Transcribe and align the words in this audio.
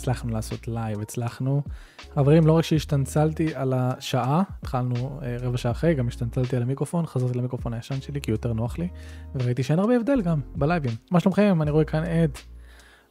הצלחנו 0.00 0.32
לעשות 0.32 0.68
live, 0.68 1.00
הצלחנו. 1.00 1.62
חברים, 2.14 2.46
לא 2.46 2.52
רק 2.52 2.64
שהשתנצלתי 2.64 3.54
על 3.54 3.72
השעה, 3.72 4.42
התחלנו 4.62 5.20
אה, 5.22 5.36
רבע 5.40 5.56
שעה 5.56 5.72
אחרי, 5.72 5.94
גם 5.94 6.08
השתנצלתי 6.08 6.56
על 6.56 6.62
המיקרופון, 6.62 7.06
חזרתי 7.06 7.38
למיקרופון 7.38 7.74
הישן 7.74 8.00
שלי 8.00 8.20
כי 8.20 8.30
יותר 8.30 8.52
נוח 8.52 8.78
לי, 8.78 8.88
וראיתי 9.34 9.62
שאין 9.62 9.78
הרבה 9.78 9.96
הבדל 9.96 10.22
גם 10.22 10.40
בלייבים. 10.56 10.92
מה 11.10 11.20
שלומכם? 11.20 11.62
אני 11.62 11.70
רואה 11.70 11.84
כאן 11.84 12.02
את 12.04 12.38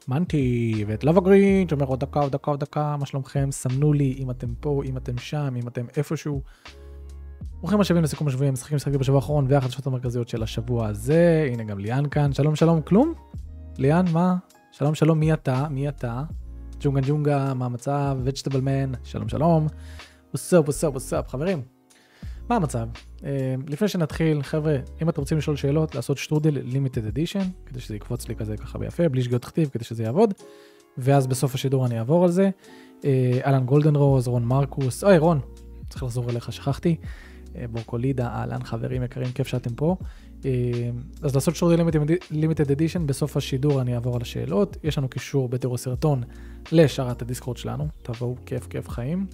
מנטי 0.08 0.86
ואת 0.88 1.04
לבה 1.04 1.22
גרין, 1.22 1.70
שאומר 1.70 1.86
עוד 1.86 2.00
דקה, 2.00 2.20
עוד 2.20 2.32
דקה, 2.32 2.52
עוד 2.52 2.60
דקה, 2.60 2.96
מה 3.00 3.06
שלומכם? 3.06 3.52
סמנו 3.52 3.94
לי 3.94 4.16
אם 4.20 4.32
אתם 4.32 4.48
פה, 4.60 4.82
אם 4.86 4.98
אתם 4.98 5.18
שם, 5.18 5.56
אם 5.56 5.68
אתם 5.68 5.86
איפשהו. 5.98 6.42
ברוכים 7.60 7.80
השבים 7.80 8.04
לסיכום 8.04 8.28
השבועי, 8.28 8.52
משחקים 8.52 8.76
משחקים 8.76 9.00
בשבוע 9.00 9.20
האחרון 9.20 9.46
והחדשות 9.50 9.88
המרכזיות 9.88 10.30
של 10.30 10.44
השבוע 10.44 10.88
הזה. 10.88 11.50
הנה 11.54 11.64
גם 11.64 11.80
ליאן 11.80 12.04
כאן, 12.12 12.34
שלום 12.34 12.56
שלום, 12.56 12.82
כלום? 12.82 13.14
ליאן, 13.78 14.06
מה? 14.14 14.36
שלום 14.72 14.96
שלום, 14.96 15.20
מי 15.20 15.34
אתה? 15.34 15.68
מי 15.70 15.90
אתה? 15.90 16.24
ג'ונגה 16.80 17.02
ג'ונגה, 17.08 17.54
מה 17.54 17.66
המצב? 17.66 18.18
וג'טבל 18.24 18.62
מן, 18.62 18.92
שלום 19.04 19.30
שלום. 19.30 19.68
wassup 20.34 20.66
wassup 20.66 20.94
wassup, 20.94 21.28
חברים. 21.28 21.62
מה 22.50 22.56
המצב? 22.56 22.88
אה, 23.18 23.24
לפני 23.68 23.88
שנתחיל, 23.88 24.44
חבר'ה, 24.44 24.78
אם 25.02 25.10
אתם 25.10 25.22
רוצים 25.22 25.38
לשאול 25.38 25.56
שאלות, 25.56 25.96
לעשות 25.96 26.18
שטרודל 26.18 26.58
limited 26.64 27.06
edition, 27.06 27.44
כדי 27.66 27.80
שזה 27.80 27.96
יקפוץ 27.96 28.28
לי 28.28 28.36
כזה 28.36 28.58
ככה 28.58 28.78
ביפה, 28.78 29.10
בלי 29.10 29.24
שגיאות 29.24 29.46
כתיב, 29.46 29.70
כדי 29.70 29.84
שזה 29.84 30.04
יעבוד, 30.04 30.34
ואז 30.98 31.28
בסוף 31.28 31.56
השידור 31.56 31.86
אני 31.86 32.00
אעבור 32.00 32.24
על 32.24 32.32
זה. 32.32 32.50
אה, 33.02 33.06
אלן 33.46 33.66
גולדן 33.66 33.96
רוז, 33.96 34.28
רון 34.28 34.46
מרקוס, 34.46 35.04
אוי 35.04 35.18
רון, 35.18 35.40
צריך 35.90 36.04
לחזור 36.04 36.30
אליך, 36.30 36.54
שכחתי. 36.54 36.96
אה, 37.46 37.58
בורקולידה, 37.72 38.28
אהלן 38.28 38.64
חברים 38.64 39.04
יקרים, 39.04 39.32
כיף 39.32 39.48
שאתם 39.48 39.76
פה. 39.76 39.96
אה, 40.46 40.52
אז 41.22 41.36
לעשות 41.36 41.56
שורדי 41.56 41.84
לימיטד 42.32 42.72
אדישן, 42.72 43.08
בסוף 43.08 43.38
השידור 43.38 43.82
אני 43.82 43.96
אעבור 43.96 44.16
על 44.16 44.22
השאלות. 44.22 44.78
יש 44.84 44.98
לנו 44.98 45.10
קישור 45.10 45.50
בתיאור 45.50 45.76
הסרטון 45.76 46.24
לשרת 46.72 47.22
הדיסקורד 47.22 47.58
שלנו, 47.58 47.88
תבואו, 48.02 48.36
כיף 48.46 48.68
כיף 48.68 48.90
חיים. 48.90 49.26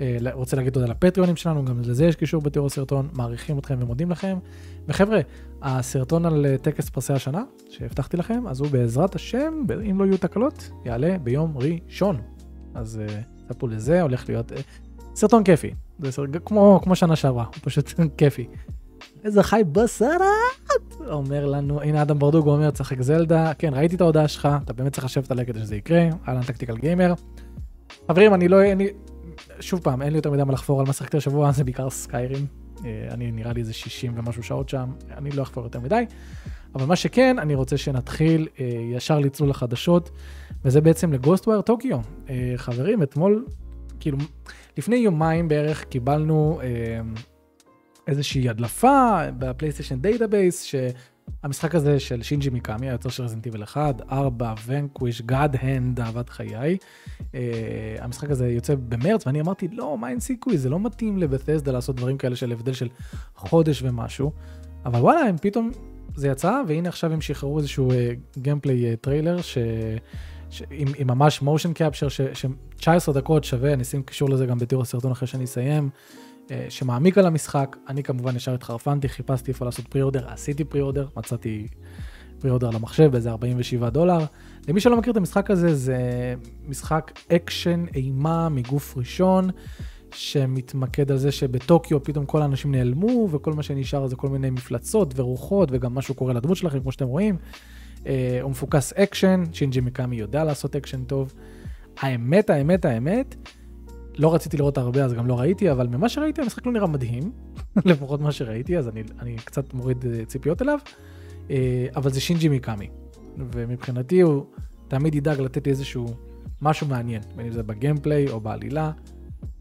אה, 0.00 0.16
רוצה 0.32 0.56
להגיד 0.56 0.72
תודה 0.72 0.86
לפטריונים 0.86 1.36
שלנו, 1.36 1.64
גם 1.64 1.80
לזה 1.80 2.06
יש 2.06 2.16
קישור 2.16 2.42
בתיאור 2.42 2.66
הסרטון, 2.66 3.08
מעריכים 3.12 3.58
אתכם 3.58 3.78
ומודים 3.80 4.10
לכם. 4.10 4.38
וחבר'ה, 4.88 5.20
הסרטון 5.62 6.26
על 6.26 6.46
אה, 6.46 6.58
טקס 6.58 6.90
פרסי 6.90 7.12
השנה, 7.12 7.42
שהבטחתי 7.70 8.16
לכם, 8.16 8.46
אז 8.48 8.60
הוא 8.60 8.68
בעזרת 8.68 9.14
השם, 9.14 9.64
אם 9.90 10.00
לא 10.00 10.04
יהיו 10.04 10.18
תקלות, 10.18 10.70
יעלה 10.84 11.18
ביום 11.18 11.54
ראשון. 11.58 12.20
אז 12.74 13.00
צפו 13.48 13.66
לזה, 13.66 14.02
הולך 14.02 14.28
להיות 14.28 14.52
סרטון 15.14 15.44
כיפי. 15.44 15.74
זה 15.98 16.12
סרט, 16.12 16.30
כמו, 16.44 16.80
כמו 16.82 16.96
שנה 16.96 17.16
שעברה, 17.16 17.44
הוא 17.44 17.54
פשוט 17.62 17.92
כיפי. 18.18 18.46
איזה 19.24 19.42
חי 19.42 19.62
בסרט! 19.72 20.20
אומר 21.10 21.46
לנו, 21.46 21.82
הנה 21.82 22.02
אדם 22.02 22.18
ברדוג 22.18 22.48
אומר, 22.48 22.70
צחק 22.70 23.02
זלדה, 23.02 23.54
כן, 23.54 23.74
ראיתי 23.74 23.96
את 23.96 24.00
ההודעה 24.00 24.28
שלך, 24.28 24.48
אתה 24.64 24.72
באמת 24.72 24.92
צריך 24.92 25.04
לשבת 25.04 25.30
עליה 25.30 25.44
כדי 25.44 25.60
שזה 25.60 25.76
יקרה, 25.76 26.08
אהלן 26.28 26.42
Tactical 26.42 26.76
Gamer. 26.76 27.14
חברים, 28.08 28.34
אני 28.34 28.48
לא, 28.48 28.72
אני, 28.72 28.86
שוב 29.60 29.80
פעם, 29.80 30.02
אין 30.02 30.12
לי 30.12 30.18
יותר 30.18 30.30
מדי 30.30 30.44
מה 30.44 30.52
לחפור 30.52 30.80
על 30.80 30.86
מה 30.86 30.92
שחקתי 30.92 31.16
השבוע, 31.16 31.52
זה 31.52 31.64
בעיקר 31.64 31.90
Skyrim. 31.90 32.46
אה, 32.84 33.08
אני 33.10 33.32
נראה 33.32 33.52
לי 33.52 33.60
איזה 33.60 33.72
60 33.72 34.12
ומשהו 34.16 34.42
שעות 34.42 34.68
שם, 34.68 34.90
אני 35.16 35.30
לא 35.30 35.42
אחפור 35.42 35.64
יותר 35.64 35.80
מדי. 35.80 36.04
אבל 36.74 36.86
מה 36.86 36.96
שכן, 36.96 37.38
אני 37.38 37.54
רוצה 37.54 37.76
שנתחיל 37.76 38.48
אה, 38.60 38.66
ישר 38.96 39.18
לצלול 39.18 39.50
לחדשות, 39.50 40.10
וזה 40.64 40.80
בעצם 40.80 41.12
ל 41.12 41.17
Ghostwire 41.17 41.60
Tokyo. 41.60 41.98
אה, 42.30 42.52
חברים, 42.56 43.02
אתמול, 43.02 43.46
כאילו, 44.00 44.18
לפני 44.78 44.96
יומיים 44.96 45.48
בערך 45.48 45.84
קיבלנו 45.84 46.60
איזושהי 48.06 48.48
הדלפה 48.48 49.18
ב 49.38 49.43
PlayStation 49.43 50.00
database, 50.00 50.62
שהמשחק 50.62 51.74
הזה 51.74 52.00
של 52.00 52.22
שינג'י 52.22 52.50
מיקאמי, 52.50 52.88
היוצר 52.88 53.08
של 53.08 53.22
Resident 53.22 53.49
Evil 53.49 53.62
1, 53.62 54.00
4, 54.12 54.54
Vanquish, 54.66 55.22
God 55.22 55.56
Hand, 55.60 56.00
אהבת 56.00 56.28
חיי. 56.28 56.76
אה, 57.20 57.34
המשחק 57.98 58.30
הזה 58.30 58.48
יוצא 58.48 58.74
במרץ, 58.88 59.26
ואני 59.26 59.40
אמרתי, 59.40 59.68
לא, 59.72 59.98
מה 59.98 60.08
אין 60.08 60.20
סיכוי, 60.20 60.58
זה 60.58 60.68
לא 60.68 60.80
מתאים 60.80 61.18
ל 61.18 61.24
Bethesda 61.24 61.72
לעשות 61.72 61.96
דברים 61.96 62.18
כאלה 62.18 62.36
של 62.36 62.52
הבדל 62.52 62.72
של 62.72 62.88
חודש 63.36 63.82
ומשהו. 63.82 64.32
אבל 64.84 65.00
וואלה, 65.00 65.20
הם 65.20 65.36
פתאום, 65.36 65.70
זה 66.16 66.28
יצא, 66.28 66.62
והנה 66.68 66.88
עכשיו 66.88 67.12
הם 67.12 67.20
שחררו 67.20 67.58
איזשהו 67.58 67.90
gameplay 68.38 68.92
אה, 68.92 68.96
trailer, 68.96 69.42
ש... 69.42 69.58
ש... 70.50 70.62
עם, 70.70 70.88
עם 70.96 71.06
ממש 71.06 71.42
motion 71.42 71.72
capture, 71.72 72.08
ש-19 72.08 73.12
דקות 73.12 73.44
שווה, 73.44 73.72
אני 73.72 73.82
אשים 73.82 74.02
קישור 74.02 74.30
לזה 74.30 74.46
גם 74.46 74.58
בתיאור 74.58 74.82
הסרטון 74.82 75.10
אחרי 75.10 75.28
שאני 75.28 75.44
אסיים. 75.44 75.90
אה, 76.50 76.66
שמעמיק 76.68 77.18
על 77.18 77.26
המשחק. 77.26 77.76
אני 77.88 78.02
כמובן 78.02 78.36
ישר 78.36 78.54
התחרפנתי, 78.54 79.08
חיפשתי 79.08 79.50
איפה 79.50 79.64
לעשות 79.64 79.88
pre-order, 79.88 80.28
עשיתי 80.28 80.64
pre-order, 80.64 81.08
מצאתי 81.16 81.68
pre-order 82.38 82.70
למחשב 82.70 83.10
באיזה 83.12 83.30
47 83.30 83.90
דולר. 83.90 84.18
למי 84.68 84.80
שלא 84.80 84.96
מכיר 84.96 85.12
את 85.12 85.16
המשחק 85.16 85.50
הזה, 85.50 85.74
זה 85.74 85.98
משחק 86.68 87.12
אקשן 87.32 87.84
אימה 87.94 88.48
מגוף 88.48 88.96
ראשון, 88.96 89.50
שמתמקד 90.14 91.10
על 91.10 91.16
זה 91.16 91.32
שבטוקיו 91.32 92.02
פתאום 92.02 92.26
כל 92.26 92.42
האנשים 92.42 92.72
נעלמו, 92.72 93.28
וכל 93.30 93.52
מה 93.52 93.62
שנשאר 93.62 94.06
זה 94.06 94.16
כל 94.16 94.28
מיני 94.28 94.50
מפלצות 94.50 95.12
ורוחות, 95.16 95.68
וגם 95.72 95.94
משהו 95.94 96.14
קורה 96.14 96.32
לדמות 96.32 96.56
שלכם, 96.56 96.80
כמו 96.80 96.92
שאתם 96.92 97.06
רואים. 97.06 97.36
אה, 98.06 98.38
הוא 98.42 98.50
מפוקס 98.50 98.92
אקשן, 98.92 99.44
שינג'י 99.52 99.80
מקאמי 99.80 100.16
יודע 100.16 100.44
לעשות 100.44 100.76
אקשן 100.76 101.04
טוב. 101.04 101.34
האמת, 101.98 102.50
האמת, 102.50 102.84
האמת, 102.84 103.34
לא 104.18 104.34
רציתי 104.34 104.56
לראות 104.56 104.78
הרבה 104.78 105.04
אז 105.04 105.12
גם 105.12 105.26
לא 105.26 105.40
ראיתי, 105.40 105.70
אבל 105.70 105.86
ממה 105.86 106.08
שראיתי 106.08 106.42
המשחק 106.42 106.66
לא 106.66 106.72
נראה 106.72 106.86
מדהים, 106.86 107.32
לפחות 107.84 108.20
מה 108.20 108.32
שראיתי, 108.32 108.78
אז 108.78 108.88
אני, 108.88 109.02
אני 109.20 109.36
קצת 109.44 109.74
מוריד 109.74 110.04
אה, 110.06 110.24
ציפיות 110.24 110.62
אליו, 110.62 110.78
אה, 111.50 111.86
אבל 111.96 112.10
זה 112.10 112.20
שינג'י 112.20 112.48
מיקאמי, 112.48 112.88
ומבחינתי 113.52 114.20
הוא 114.20 114.44
תמיד 114.88 115.14
ידאג 115.14 115.40
לתת 115.40 115.66
לי 115.66 115.70
איזשהו 115.70 116.06
משהו 116.62 116.86
מעניין, 116.86 117.22
בין 117.36 117.46
אם 117.46 117.52
זה 117.52 117.62
ב 117.62 117.69
gameplay 117.69 118.28
או 118.28 118.40
בעלילה. 118.40 118.90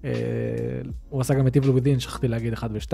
אה, 0.05 0.11
הוא 1.09 1.21
עשה 1.21 1.33
גם 1.33 1.47
את 1.47 1.57
Evil 1.57 1.79
Within, 1.79 1.99
שכחתי 1.99 2.27
להגיד 2.27 2.53
1 2.53 2.69
ו-2. 2.73 2.93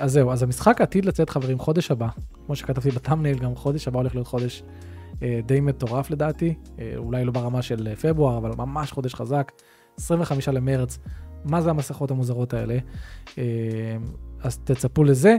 אז 0.00 0.12
זהו, 0.12 0.30
אז 0.30 0.42
המשחק 0.42 0.80
עתיד 0.80 1.04
לצאת 1.04 1.30
חברים 1.30 1.58
חודש 1.58 1.90
הבא, 1.90 2.08
כמו 2.46 2.56
שכתבתי 2.56 2.90
ב 2.90 2.94
thumbnail, 2.94 3.38
גם 3.38 3.54
חודש 3.54 3.88
הבא 3.88 3.98
הולך 3.98 4.14
להיות 4.14 4.26
חודש 4.26 4.62
די 5.46 5.60
מטורף 5.60 6.10
לדעתי, 6.10 6.54
אולי 6.96 7.24
לא 7.24 7.32
ברמה 7.32 7.62
של 7.62 7.94
פברואר, 7.94 8.38
אבל 8.38 8.50
ממש 8.56 8.92
חודש 8.92 9.14
חזק. 9.14 9.52
25 9.98 10.48
למרץ, 10.48 10.98
מה 11.44 11.60
זה 11.60 11.70
המסכות 11.70 12.10
המוזרות 12.10 12.54
האלה? 12.54 12.78
אה, 13.38 13.44
אז 14.42 14.58
תצפו 14.58 15.04
לזה. 15.04 15.36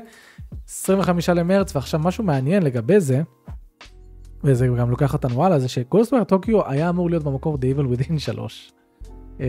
25 0.70 1.30
למרץ, 1.30 1.76
ועכשיו 1.76 2.00
משהו 2.00 2.24
מעניין 2.24 2.64
לגבי 2.64 3.00
זה, 3.00 3.22
וזה 4.44 4.68
גם 4.68 4.90
לוקח 4.90 5.14
אותנו 5.14 5.46
הלאה, 5.46 5.60
זה 5.60 5.68
ש 5.68 5.78
Ghostwire 5.78 6.24
Tokyo 6.24 6.70
היה 6.70 6.90
אמור 6.90 7.10
להיות 7.10 7.24
במקור 7.24 7.56
The 7.56 7.78
Evil 7.78 7.98
Within 7.98 8.20
3. 8.26 8.72
אה, 9.38 9.42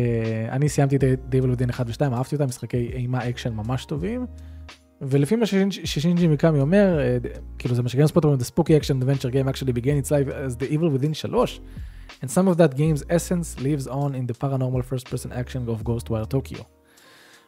אני 0.51 0.69
סיימתי 0.69 0.97
את 0.97 1.03
The 1.03 1.35
Evil 1.35 1.59
Within 1.59 1.71
1 1.71 1.87
ו-2, 1.89 2.15
אהבתי 2.15 2.35
אותם, 2.35 2.47
משחקי 2.47 2.91
אימה 2.93 3.29
אקשן 3.29 3.53
ממש 3.55 3.85
טובים. 3.85 4.27
ולפי 5.01 5.37
מה 5.37 5.47
ששינג'י 5.47 6.27
מיקאמי 6.27 6.61
אומר, 6.61 6.99
uh, 7.25 7.39
כאילו 7.59 7.75
זה 7.75 7.83
מה 7.83 7.89
שגיימספוט 7.89 8.25
אומרים, 8.25 8.41
The 8.41 8.45
Spooky 8.45 8.83
Action 8.83 9.03
Adventure 9.03 9.33
Game 9.33 9.49
actually 9.53 9.73
began 9.73 10.05
its 10.05 10.11
life 10.11 10.29
as 10.29 10.63
The 10.63 10.73
Evil 10.73 10.99
Within 10.99 11.13
3. 11.13 11.61
and 12.22 12.32
some 12.32 12.48
of 12.48 12.56
that 12.58 12.78
game's 12.78 13.04
essence 13.10 13.60
lives 13.60 13.86
on 13.88 14.16
in 14.16 14.26
the 14.28 14.34
paranormal 14.34 14.84
first-person 14.84 15.32
action 15.34 15.68
of 15.68 15.84
Ghostwire 15.84 16.28
Tokyo. 16.30 16.66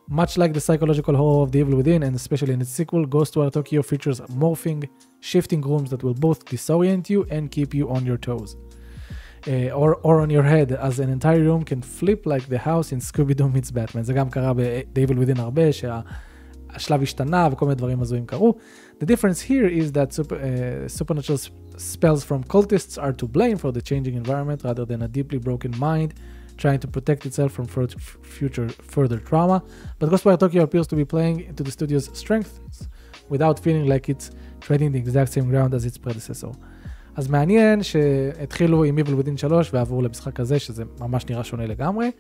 Much 0.08 0.38
like 0.38 0.54
the 0.54 0.60
psychological 0.60 1.16
horror 1.16 1.44
of 1.44 1.52
The 1.52 1.60
Evil 1.60 1.78
Within, 1.78 2.04
and 2.04 2.16
especially 2.16 2.54
in 2.54 2.62
its 2.62 2.70
sequel, 2.70 3.08
Ghostwire 3.08 3.52
Tokyo 3.52 3.82
features 3.82 4.20
morphing, 4.44 4.88
shifting 5.20 5.62
rooms 5.62 5.90
that 5.90 6.04
will 6.04 6.14
both 6.14 6.46
disorient 6.46 7.10
you 7.10 7.26
and 7.32 7.50
keep 7.50 7.74
you 7.74 7.90
on 7.90 8.06
your 8.06 8.18
toes. 8.18 8.56
Uh, 9.48 9.70
or, 9.70 9.96
or 10.08 10.22
on 10.22 10.30
your 10.30 10.44
head, 10.44 10.72
as 10.72 11.00
an 11.00 11.10
entire 11.10 11.40
room 11.40 11.64
can 11.64 11.82
flip 11.82 12.26
like 12.26 12.48
the 12.50 12.58
house 12.58 12.92
in 12.92 13.00
Scooby-Doo 13.00 13.50
meets 13.50 13.72
Batman. 13.72 14.04
זה 14.04 14.14
גם 14.14 14.30
קרה 14.30 14.54
ב-The 14.54 15.08
Evil 15.08 15.18
Within 15.18 15.40
הרבה, 15.40 15.72
שהשלב 16.73 17.03
השתנה 17.03 17.49
וכל 17.53 17.67
מיני 17.67 17.75
דברים 17.75 18.01
הזויים 18.01 18.27
קרו. 18.27 18.55
The 19.01 19.07
difference 19.07 19.41
here 19.41 19.69
is 19.69 19.93
that 19.93 20.13
super, 20.13 20.35
uh, 20.35 20.89
supernatural 20.99 21.39
spells 21.77 22.23
from 22.25 22.45
cultists 22.45 22.99
are 22.99 23.13
to 23.13 23.27
blame 23.27 23.57
for 23.57 23.73
the 23.73 23.83
changing 23.83 24.15
environment 24.15 24.63
rather 24.65 24.85
than 24.85 25.03
a 25.03 25.09
deeply 25.09 25.39
broken 25.39 25.73
mind 25.79 26.11
trying 26.65 26.81
to 26.85 26.89
protect 26.97 27.21
itself 27.29 27.51
from 27.57 27.67
future 28.37 28.69
further 28.95 29.19
trauma. 29.29 29.59
But 29.99 30.07
Ghostwire 30.11 30.39
Tokyo 30.45 30.63
appears 30.67 30.87
to 30.93 30.97
be 31.03 31.07
playing 31.15 31.37
into 31.51 31.63
the 31.67 31.73
studio's 31.79 32.07
strengths 32.23 32.55
without 33.35 33.57
feeling 33.65 33.87
like 33.93 34.05
it's 34.13 34.27
treading 34.67 34.91
the 34.95 35.01
exact 35.05 35.31
same 35.37 35.47
ground 35.53 35.71
as 35.79 35.83
its 35.89 35.99
predecessor. 35.99 36.53
אז 37.17 37.29
מעניין 37.29 37.83
שהתחילו 37.83 38.85
עם 38.85 38.99
Evil 38.99 39.25
Within 39.25 39.37
3 39.37 39.75
ועברו 39.75 40.03
למשחק 40.03 40.41
הזה, 40.41 40.59
שזה 40.59 40.85
ממש 41.01 41.27
נראה 41.27 41.45
שונה 41.45 41.67
לגמרי. 41.67 42.11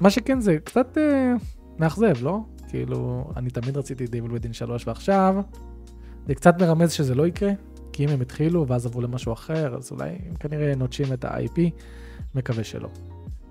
מה 0.00 0.10
שכן 0.10 0.40
זה 0.40 0.58
קצת 0.64 0.98
מאכזב, 1.78 2.22
לא? 2.22 2.38
כאילו, 2.68 3.30
אני 3.36 3.50
תמיד 3.50 3.76
רציתי 3.76 4.04
Evil 4.04 4.30
Within 4.30 4.52
3 4.52 4.86
ועכשיו 4.86 5.34
זה 6.26 6.34
קצת 6.34 6.62
מרמז 6.62 6.92
שזה 6.92 7.14
לא 7.14 7.26
יקרה, 7.26 7.50
כי 7.92 8.04
אם 8.04 8.08
הם 8.08 8.20
התחילו 8.20 8.68
ואז 8.68 8.86
עברו 8.86 9.00
למשהו 9.00 9.32
אחר, 9.32 9.74
אז 9.76 9.92
אולי 9.92 10.08
הם 10.08 10.34
כנראה 10.34 10.74
נוטשים 10.74 11.12
את 11.12 11.24
ה-IP, 11.24 11.60
מקווה 12.34 12.64
שלא. 12.64 12.88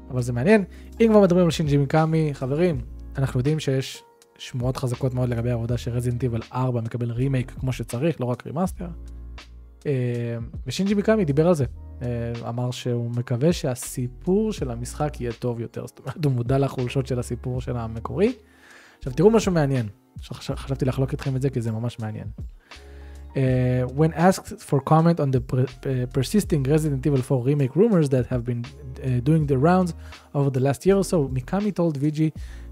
אבל 0.09 0.21
זה 0.21 0.33
מעניין. 0.33 0.63
אם 1.01 1.07
כבר 1.11 1.21
מדברים 1.21 1.45
על 1.45 1.51
שינג'י 1.51 1.77
מיקאמי, 1.77 2.29
חברים, 2.33 2.81
אנחנו 3.17 3.39
יודעים 3.39 3.59
שיש 3.59 4.03
שמועות 4.37 4.77
חזקות 4.77 5.13
מאוד 5.13 5.29
לגבי 5.29 5.49
העבודה 5.49 5.77
ש 5.77 5.87
Resident 5.87 6.23
Evil 6.23 6.41
4 6.53 6.81
מקבל 6.81 7.11
רימייק 7.11 7.51
כמו 7.51 7.73
שצריך, 7.73 8.21
לא 8.21 8.25
רק 8.25 8.47
remaster. 8.47 8.87
אה, 9.85 10.37
ושינג'י 10.67 10.93
מיקאמי 10.93 11.25
דיבר 11.25 11.47
על 11.47 11.53
זה 11.53 11.65
אמר 12.49 12.71
שהוא 12.71 13.11
מקווה 13.11 13.53
שהסיפור 13.53 14.53
של 14.53 14.71
המשחק 14.71 15.21
יהיה 15.21 15.33
טוב 15.33 15.59
יותר, 15.59 15.87
זאת 15.87 15.99
אומרת, 15.99 16.25
הוא 16.25 16.33
מודע 16.33 16.57
לחולשות 16.57 17.07
של 17.07 17.19
הסיפור 17.19 17.61
של 17.61 17.77
המקורי. 17.77 18.33
עכשיו, 18.97 19.13
תראו 19.13 19.29
משהו 19.29 19.51
מעניין, 19.51 19.87
חשבתי 20.31 20.85
לחלוק 20.85 21.11
איתכם 21.11 21.35
את 21.35 21.41
זה 21.41 21.49
כי 21.49 21.61
זה 21.61 21.71
ממש 21.71 21.99
מעניין. 21.99 22.27
Uh, 23.36 23.86
when 23.98 24.12
asked 24.12 24.60
for 24.60 24.78
comment 24.78 25.18
on 25.18 25.30
the 25.30 25.40
per- 25.40 26.06
persisting 26.12 26.62
Resident 26.64 27.06
Evil 27.06 27.22
4 27.22 27.42
remake 27.42 27.74
rumors 27.74 28.10
that 28.10 28.26
have 28.26 28.44
been 28.44 28.62
uh, 29.02 29.20
doing 29.20 29.46
the 29.46 29.56
rounds 29.56 29.94
over 30.34 30.50
the 30.50 30.60
last 30.60 30.84
year 30.84 30.96
or 30.96 31.04
so, 31.04 31.28
Mikami 31.28 31.74
told 31.74 31.98
VG 31.98 32.30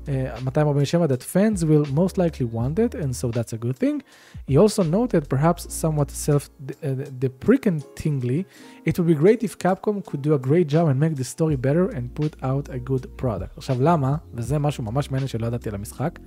uh, 0.09 0.41
247 0.41 1.09
that 1.09 1.23
fans 1.23 1.63
will 1.65 1.85
most 1.87 2.19
likely 2.19 2.47
want 2.47 2.79
it, 2.79 2.95
and 2.95 3.15
so 3.15 3.31
that's 3.31 3.53
a 3.53 3.59
good 3.59 3.77
thing. 3.77 4.03
He 4.47 4.57
also 4.57 4.83
noted, 4.83 5.29
perhaps 5.29 5.71
somewhat 5.73 6.11
self-deprecatingly, 6.11 8.47
it 8.85 8.99
would 8.99 9.07
be 9.07 9.15
great 9.15 9.43
if 9.43 9.59
Capcom 9.59 10.05
could 10.05 10.23
do 10.23 10.35
a 10.35 10.39
great 10.39 10.69
job 10.69 10.89
and 10.89 10.99
make 10.99 11.17
the 11.17 11.25
story 11.25 11.57
better 11.57 11.91
and 11.91 12.15
put 12.15 12.35
out 12.43 12.71
a 12.71 12.79
good 12.79 13.15
product. 13.17 13.57
עכשיו 13.57 13.77
למה, 13.81 14.17
וזה 14.35 14.59
משהו 14.59 14.85
ממש 14.85 15.11
מעניין 15.11 15.29
שלא 15.29 15.47
ידעתי 15.47 15.69
על 15.69 15.75
המשחק, 15.75 16.19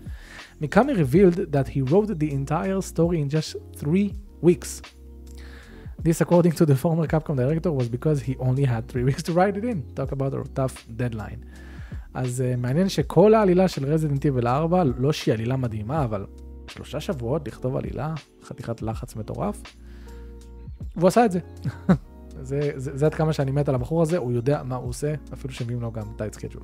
Mikami 0.62 0.94
revealed 0.96 1.52
that 1.52 1.68
he 1.68 1.82
wrote 1.82 2.20
the 2.20 2.32
entire 2.32 2.80
story 2.82 3.20
in 3.22 3.30
just 3.30 3.56
three 3.76 4.14
weeks. 4.43 4.83
This, 6.05 6.21
according 6.21 6.53
to 6.53 6.65
the 6.67 6.77
former 6.77 7.07
Capcom 7.07 7.37
director, 7.37 7.73
was 7.73 7.89
because 7.89 8.19
he 8.23 8.37
only 8.39 8.65
had 8.65 8.83
three 8.89 9.05
weeks 9.09 9.23
to 9.25 9.33
write 9.33 9.57
it 9.57 9.65
in. 9.65 9.79
Talk 9.97 10.13
about 10.13 10.33
a 10.35 10.43
tough 10.55 10.87
deadline. 10.97 11.45
אז 12.15 12.43
אה, 12.47 12.57
מעניין 12.57 12.89
שכל 12.89 13.35
העלילה 13.35 13.69
של 13.69 13.87
Resident 13.87 14.25
Evil 14.25 14.47
4, 14.47 14.85
לא 14.85 15.13
שהיא 15.13 15.35
עלילה 15.35 15.57
מדהימה, 15.57 16.05
אבל 16.05 16.27
שלושה 16.69 17.01
שבועות 17.01 17.49
לכתוב 17.49 17.77
עלילה, 17.77 18.15
חתיכת 18.45 18.83
לחץ 18.83 19.17
מטורף, 19.17 19.63
והוא 20.97 21.09
עשה 21.09 21.25
את 21.25 21.33
זה. 21.33 21.41
זה, 22.43 22.71
זה, 22.77 22.97
זה 22.97 23.07
עד 23.07 23.15
כמה 23.15 23.33
שאני 23.33 23.51
מת 23.51 23.69
על 23.69 23.75
הבחור 23.75 24.03
הזה, 24.03 24.19
הוא 24.19 24.33
יודע 24.33 24.63
מה 24.63 24.77
הוא 24.77 24.89
עושה, 24.89 25.15
אפילו 25.33 25.55
שמביאים 25.55 25.81
לו 25.81 25.93
גם 25.93 26.05
tight 26.17 26.35
schedule. 26.35 26.63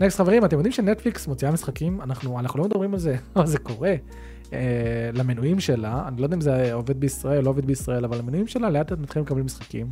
Next 0.00 0.18
חברים, 0.18 0.44
אתם 0.44 0.56
יודעים 0.56 0.72
שנטפליקס 0.72 1.26
מוציאה 1.26 1.52
משחקים, 1.52 2.00
אנחנו, 2.00 2.40
אנחנו 2.40 2.58
לא 2.58 2.64
מדברים 2.64 2.92
על 2.94 2.98
זה, 2.98 3.16
אבל 3.36 3.46
זה 3.46 3.58
קורה. 3.58 3.94
אה, 4.52 5.10
למנויים 5.14 5.60
שלה, 5.60 6.04
אני 6.08 6.20
לא 6.20 6.26
יודע 6.26 6.36
אם 6.36 6.40
זה 6.40 6.72
עובד 6.72 7.00
בישראל, 7.00 7.44
לא 7.44 7.50
עובד 7.50 7.66
בישראל, 7.66 8.04
אבל 8.04 8.18
המנויים 8.18 8.46
שלה 8.46 8.70
לאט 8.70 8.90
לאט 8.90 9.00
מתחילים 9.00 9.26
לקבל 9.26 9.42
משחקים. 9.42 9.86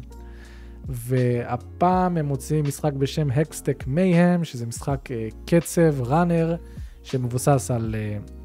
והפעם 0.88 2.16
הם 2.16 2.26
מוציאים 2.26 2.64
משחק 2.64 2.92
בשם 2.92 3.30
הקסטק 3.30 3.84
מייהם, 3.86 4.44
שזה 4.44 4.66
משחק 4.66 5.08
uh, 5.10 5.34
קצב, 5.46 6.02
ראנר, 6.02 6.56
שמבוסס 7.02 7.70
על 7.70 7.94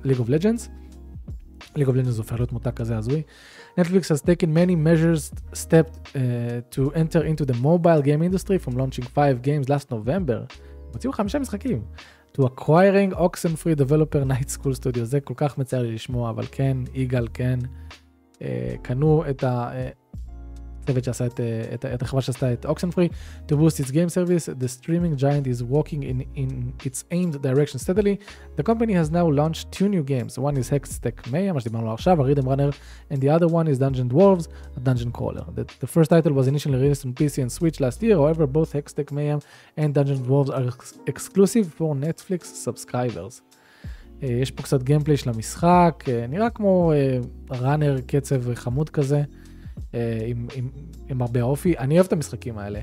League 0.04 0.20
of 0.20 0.30
Legends. 0.30 0.70
League 1.78 1.88
of 1.88 1.94
Legends 1.94 2.18
הופך 2.18 2.34
להיות 2.34 2.52
מותג 2.52 2.72
כזה 2.72 2.98
הזוי. 2.98 3.22
Netflix 3.80 4.10
has 4.10 4.22
taken 4.22 4.54
many 4.54 4.76
measures 4.76 5.32
stepped 5.54 5.96
uh, 5.96 6.76
to 6.76 6.92
enter 6.96 7.24
into 7.24 7.46
the 7.46 7.54
mobile 7.54 8.02
game 8.02 8.22
industry 8.24 8.58
from 8.58 8.74
launching 8.78 9.06
five 9.06 9.42
games 9.42 9.70
last 9.70 9.92
November. 9.92 10.56
הוציאו 10.94 11.14
חמישה 11.14 11.40
משחקים. 11.40 11.82
To 12.40 12.46
acquiring 12.46 13.14
oxen 13.14 13.54
free 13.62 13.76
developer 13.76 14.24
night 14.34 14.50
school 14.50 14.74
studio 14.74 15.04
זה 15.04 15.20
כל 15.20 15.34
כך 15.38 15.58
מצער 15.58 15.82
לי 15.82 15.94
לשמוע 15.94 16.30
אבל 16.30 16.46
כן 16.52 16.78
יגאל 16.94 17.28
כן 17.34 17.60
uh, 18.34 18.42
קנו 18.82 19.24
את 19.30 19.44
ה... 19.44 19.72
Uh, 19.72 19.99
צוות 20.90 21.04
שעשה 21.04 21.26
את, 21.26 21.40
את, 21.74 21.86
את 21.86 22.02
החברה 22.02 22.22
שעשתה 22.22 22.54
את 22.54 22.66
Oxenfree, 22.66 23.12
to 23.48 23.56
boost 23.56 23.80
its 23.80 23.92
game 23.92 24.10
service, 24.10 24.46
the 24.46 24.68
streaming 24.68 25.16
giant 25.18 25.46
is 25.48 25.64
walking 25.64 26.02
in, 26.12 26.20
in 26.36 26.74
its 26.88 27.04
aimed 27.12 27.36
direction 27.48 27.78
steadily. 27.86 28.16
The 28.58 28.64
company 28.64 28.94
has 29.02 29.10
now 29.20 29.28
launched 29.40 29.64
two 29.78 29.88
new 29.96 30.04
games. 30.14 30.32
One 30.48 30.56
is 30.58 30.70
Hextech 30.70 31.18
Maya, 31.32 31.54
מה 31.54 31.60
שדיברנו 31.60 31.94
עכשיו, 31.94 32.22
ה-Rhythm 32.22 32.48
Runner, 32.48 32.72
and 33.12 33.22
the 33.22 33.30
other 33.30 33.48
one 33.48 33.68
is 33.68 33.78
Dungeon 33.80 34.10
Dwarves, 34.10 34.48
a 34.78 34.80
Dungeon 34.80 35.12
Crawler. 35.12 35.46
The, 35.56 35.66
the 35.80 35.88
first 35.96 36.10
title 36.10 36.34
was 36.34 36.48
initially 36.48 36.78
released 36.82 37.06
on 37.06 37.14
PC 37.14 37.42
and 37.44 37.52
Switch 37.52 37.80
last 37.80 38.02
year, 38.04 38.16
however, 38.22 38.48
both 38.48 38.70
Hextech 38.74 39.12
Mayhem 39.12 39.42
and 39.82 39.94
Dungeon 39.94 40.20
Dwarves 40.26 40.52
are 40.58 40.68
ex- 40.74 40.98
exclusive 41.14 41.66
for 41.78 41.90
Netflix 42.08 42.42
subscribers. 42.68 43.42
Uh, 44.22 44.26
יש 44.26 44.52
פה 44.52 44.64
קצת 44.64 44.84
גיימפליי 44.84 45.18
של 45.18 45.30
המשחק, 45.30 46.04
uh, 46.06 46.28
נראה 46.30 46.50
כמו 46.50 46.92
ראנר 47.50 47.96
uh, 48.00 48.02
קצב 48.08 48.54
חמוד 48.54 48.90
כזה. 48.90 49.24
אה, 49.96 50.20
עם, 50.26 50.48
עם, 50.56 50.70
עם 51.10 51.22
הרבה 51.22 51.42
אופי. 51.42 51.78
אני 51.78 51.96
אוהב 51.96 52.06
את 52.06 52.14
המשחקים 52.14 52.58
האלה, 52.58 52.80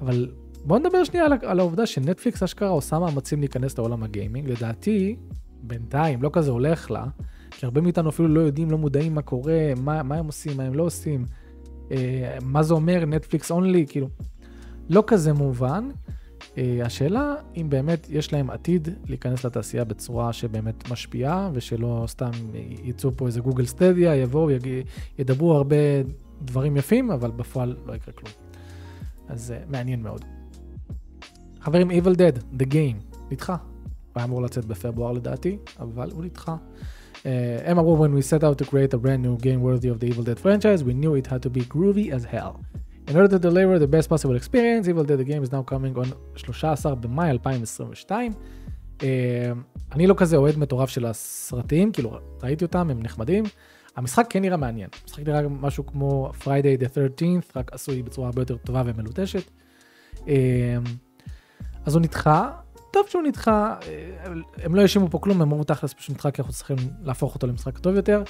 אבל 0.00 0.28
בואו 0.64 0.78
נדבר 0.78 1.04
שנייה 1.04 1.26
על, 1.26 1.32
על 1.42 1.60
העובדה 1.60 1.86
שנטפליקס 1.86 2.42
אשכרה 2.42 2.68
עושה 2.68 2.98
מאמצים 2.98 3.40
להיכנס 3.40 3.78
לעולם 3.78 4.02
הגיימינג. 4.02 4.48
לדעתי, 4.50 5.16
בינתיים 5.62 6.22
לא 6.22 6.30
כזה 6.32 6.50
הולך 6.50 6.90
לה, 6.90 7.06
כי 7.50 7.66
הרבה 7.66 7.80
מאיתנו 7.80 8.08
אפילו 8.10 8.28
לא 8.28 8.40
יודעים, 8.40 8.70
לא 8.70 8.78
מודעים 8.78 9.14
מה 9.14 9.22
קורה, 9.22 9.72
מה, 9.76 10.02
מה 10.02 10.14
הם 10.14 10.26
עושים, 10.26 10.56
מה 10.56 10.62
הם 10.62 10.74
לא 10.74 10.82
עושים, 10.82 11.24
אה, 11.90 12.38
מה 12.42 12.62
זה 12.62 12.74
אומר 12.74 13.04
נטפליקס 13.06 13.50
אונלי, 13.50 13.86
כאילו, 13.88 14.08
לא 14.90 15.04
כזה 15.06 15.32
מובן. 15.32 15.88
אה, 16.58 16.78
השאלה 16.84 17.34
אם 17.56 17.66
באמת 17.70 18.06
יש 18.10 18.32
להם 18.32 18.50
עתיד 18.50 18.88
להיכנס 19.08 19.44
לתעשייה 19.44 19.84
בצורה 19.84 20.32
שבאמת 20.32 20.90
משפיעה 20.90 21.50
ושלא 21.52 22.04
סתם 22.08 22.30
יצאו 22.84 23.16
פה 23.16 23.26
איזה 23.26 23.40
גוגל 23.40 23.66
סטדיה, 23.66 24.16
יבואו, 24.16 24.48
ידברו 25.18 25.54
הרבה 25.54 25.76
דברים 26.44 26.76
יפים, 26.76 27.10
אבל 27.10 27.30
בפועל 27.30 27.76
לא 27.86 27.92
יקרה 27.92 28.14
כלום. 28.14 28.32
אז 29.28 29.54
uh, 29.56 29.70
מעניין 29.70 30.02
מאוד. 30.02 30.24
חברים, 31.60 31.90
Evil 31.90 32.14
Dead, 32.14 32.60
The 32.60 32.66
Game, 32.66 33.16
נדחה. 33.30 33.56
הוא 33.56 34.20
היה 34.20 34.24
אמור 34.24 34.42
לצאת 34.42 34.64
בפברואר 34.64 35.12
לדעתי, 35.12 35.58
אבל 35.80 36.10
הוא 36.12 36.24
נדחה. 36.24 36.56
Uh, 37.12 37.26
הם 37.64 37.78
אמרו, 37.78 38.06
when 38.06 38.10
we 38.10 38.22
set 38.22 38.42
out 38.42 38.64
to 38.64 38.70
create 38.70 38.94
a 38.94 38.98
brand 38.98 39.22
new 39.22 39.42
game 39.42 39.62
worthy 39.62 39.88
of 39.88 40.00
the 40.00 40.08
Evil 40.10 40.24
Dead 40.24 40.38
franchise, 40.38 40.84
we 40.84 40.92
knew 40.92 41.14
it 41.14 41.26
had 41.26 41.42
to 41.42 41.50
be 41.50 41.64
groovy 41.74 42.12
as 42.12 42.24
hell. 42.34 42.60
In 43.08 43.16
order 43.16 43.28
to 43.28 43.38
deliver 43.38 43.78
the 43.78 43.86
best 43.86 44.08
possible 44.08 44.36
experience, 44.36 44.88
Evil 44.88 45.04
Dead 45.04 45.18
The 45.18 45.28
Game 45.32 45.42
is 45.42 45.52
now 45.52 45.62
coming 45.62 45.94
on 45.96 46.08
13 46.36 46.94
במאי 46.94 47.30
2022. 47.30 48.32
Uh, 48.98 49.04
אני 49.92 50.06
לא 50.06 50.14
כזה 50.16 50.36
אוהד 50.36 50.58
מטורף 50.58 50.88
של 50.88 51.06
הסרטים, 51.06 51.92
כאילו 51.92 52.18
ראיתי 52.42 52.64
אותם, 52.64 52.90
הם 52.90 53.02
נחמדים. 53.02 53.44
המשחק 53.96 54.26
כן 54.30 54.42
נראה 54.42 54.56
מעניין. 54.56 54.88
המשחק 55.02 55.22
נראה 55.28 55.48
משהו 55.48 55.86
כמו 55.86 56.30
Friday 56.40 56.82
the 56.82 56.86
13th, 56.86 57.50
רק 57.56 57.72
עשוי 57.72 58.02
בצורה 58.02 58.28
הרבה 58.28 58.42
יותר 58.42 58.56
טובה 58.56 58.82
ומלוטשת. 58.86 59.50
אמ, 60.26 60.32
אז 61.86 61.94
הוא 61.94 62.02
נדחה, 62.02 62.50
טוב 62.92 63.06
שהוא 63.08 63.22
נדחה, 63.22 63.76
אה, 63.82 64.32
הם 64.62 64.74
לא 64.74 64.82
האשימו 64.82 65.10
פה 65.10 65.18
כלום, 65.18 65.42
הם 65.42 65.52
אמרו 65.52 65.64
תכלס 65.64 65.92
פשוט 65.92 66.10
נדחה 66.10 66.30
כי 66.30 66.42
אנחנו 66.42 66.54
צריכים 66.54 66.76
להפוך 67.02 67.34
אותו 67.34 67.46
למשחק 67.46 67.78
טוב 67.78 67.96
יותר. 67.96 68.22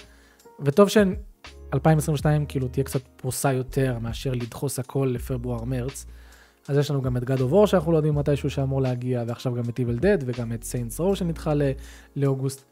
וטוב 0.61 0.89
ש-2022 0.89 2.25
כאילו 2.49 2.69
תהיה 2.69 2.85
קצת 2.85 3.01
פרוסה 3.17 3.53
יותר 3.53 3.99
מאשר 3.99 4.33
לדחוס 4.33 4.79
הכל 4.79 5.11
לפברואר-מרץ. 5.15 6.07
אז 6.69 6.77
יש 6.77 6.91
לנו 6.91 7.03
גם 7.03 7.17
את 7.17 7.23
God 7.23 7.39
of 7.39 7.53
War 7.53 7.67
שאנחנו 7.67 7.93
לא 7.93 7.97
יודעים 7.97 8.15
מתישהו 8.15 8.51
שאמור 8.51 8.83
להגיע, 8.83 9.25
ועכשיו 9.27 9.55
גם 9.55 9.65
את 9.69 9.81
Evil 9.81 10.01
Dead 10.01 10.25
וגם 10.27 10.53
את 10.53 10.63
Saints 10.63 11.01
Row 11.01 11.15
שנדחה 11.15 11.53
לאוגוסט. 12.17 12.65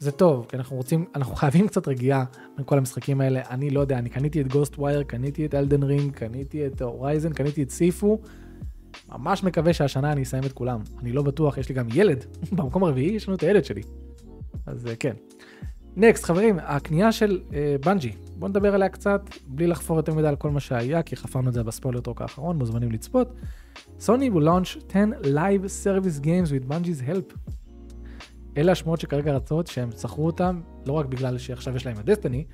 זה 0.00 0.10
טוב, 0.10 0.46
כי 0.48 0.56
אנחנו 0.56 0.76
רוצים, 0.76 1.04
אנחנו 1.14 1.34
חייבים 1.34 1.68
קצת 1.68 1.88
רגיעה 1.88 2.24
מכל 2.58 2.78
המשחקים 2.78 3.20
האלה. 3.20 3.40
אני 3.50 3.70
לא 3.70 3.80
יודע, 3.80 3.98
אני 3.98 4.08
קניתי 4.08 4.40
את 4.40 4.48
Ghostwire, 4.52 5.02
קניתי 5.02 5.46
את 5.46 5.54
Elden 5.54 5.82
Ring, 5.82 6.12
קניתי 6.12 6.66
את 6.66 6.82
Horizon, 6.82 7.32
קניתי 7.32 7.62
את 7.62 7.70
Sifu. 7.70 8.18
ממש 9.08 9.44
מקווה 9.44 9.72
שהשנה 9.72 10.12
אני 10.12 10.22
אסיים 10.22 10.44
את 10.44 10.52
כולם. 10.52 10.80
אני 11.02 11.12
לא 11.12 11.22
בטוח, 11.22 11.58
יש 11.58 11.68
לי 11.68 11.74
גם 11.74 11.86
ילד. 11.94 12.24
במקום 12.56 12.84
הרביעי 12.84 13.10
יש 13.10 13.28
לנו 13.28 13.36
את 13.36 13.42
הילד 13.42 13.64
שלי. 13.64 13.82
אז 14.66 14.86
אה, 14.86 14.96
כן. 14.96 15.14
next, 15.96 16.24
חברים, 16.24 16.58
הקנייה 16.62 17.12
של 17.12 17.40
uh, 17.48 17.52
בנג'י. 17.84 18.12
בואו 18.36 18.48
נדבר 18.48 18.74
עליה 18.74 18.88
קצת, 18.88 19.20
בלי 19.46 19.66
לחפור 19.66 19.96
יותר 19.96 20.14
מדי 20.14 20.28
על 20.28 20.36
כל 20.36 20.50
מה 20.50 20.60
שהיה, 20.60 21.02
כי 21.02 21.16
חפרנו 21.16 21.48
את 21.48 21.54
זה 21.54 21.62
ב 21.62 21.67
spoiler 21.67 22.00
talk 22.00 22.22
האחרון, 22.22 22.58
מוזמנים 22.58 22.92
לצפות. 22.92 23.32
סוני 23.98 24.30
will 24.30 24.46
launch 24.46 24.78
10 24.88 25.10
live 25.22 25.64
service 25.84 26.24
games 26.24 26.50
with 26.50 26.72
Bungie's 26.72 27.10
help. 27.10 27.50
אלה 28.56 28.72
השמועות 28.72 29.00
שכרגע 29.00 29.32
רצות, 29.32 29.66
שהם 29.66 29.90
שכרו 29.92 30.26
אותם, 30.26 30.60
לא 30.86 30.92
רק 30.92 31.06
בגלל 31.06 31.38
שעכשיו 31.38 31.76
יש 31.76 31.86
להם 31.86 31.96
את 32.00 32.04
דסטיני, 32.04 32.44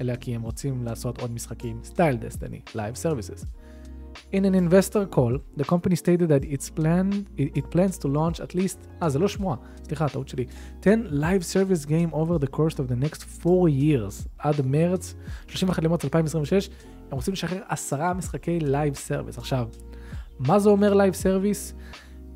אלא 0.00 0.16
כי 0.16 0.34
הם 0.34 0.42
רוצים 0.42 0.84
לעשות 0.84 1.20
עוד 1.20 1.30
משחקים 1.30 1.80
style 1.84 2.16
דסטיני, 2.16 2.60
Live 2.68 2.96
Services. 3.02 3.46
In 4.32 4.44
an 4.44 4.54
investor 4.54 5.04
call, 5.16 5.38
the 5.56 5.64
company 5.64 5.94
stated 5.94 6.28
that 6.28 6.44
it's 6.44 6.68
planned, 6.70 7.26
it, 7.36 7.48
it 7.58 7.70
plans 7.70 7.96
to 7.98 8.08
launch 8.08 8.40
at 8.40 8.54
least, 8.54 8.78
אה 9.02 9.08
זה 9.08 9.18
לא 9.18 9.28
שמועה, 9.28 9.56
סליחה, 9.84 10.08
טעות 10.08 10.28
שלי, 10.28 10.44
10 10.80 10.90
live 11.10 11.42
service 11.54 11.86
game 11.86 12.14
over 12.14 12.44
the 12.44 12.56
course 12.56 12.74
of 12.74 12.90
the 12.90 13.04
next 13.04 13.22
4 13.44 13.68
years, 13.68 14.28
עד 14.38 14.66
מרץ, 14.66 15.14
31 15.48 15.82
למרץ 15.82 16.04
2026, 16.04 16.70
הם 17.10 17.16
רוצים 17.16 17.32
לשחרר 17.32 17.62
עשרה 17.68 18.14
משחקי 18.14 18.58
live 18.58 19.08
service. 19.08 19.38
עכשיו, 19.38 19.68
מה 20.38 20.58
זה 20.58 20.68
אומר 20.68 20.92
live 20.92 21.14
service? 21.22 21.74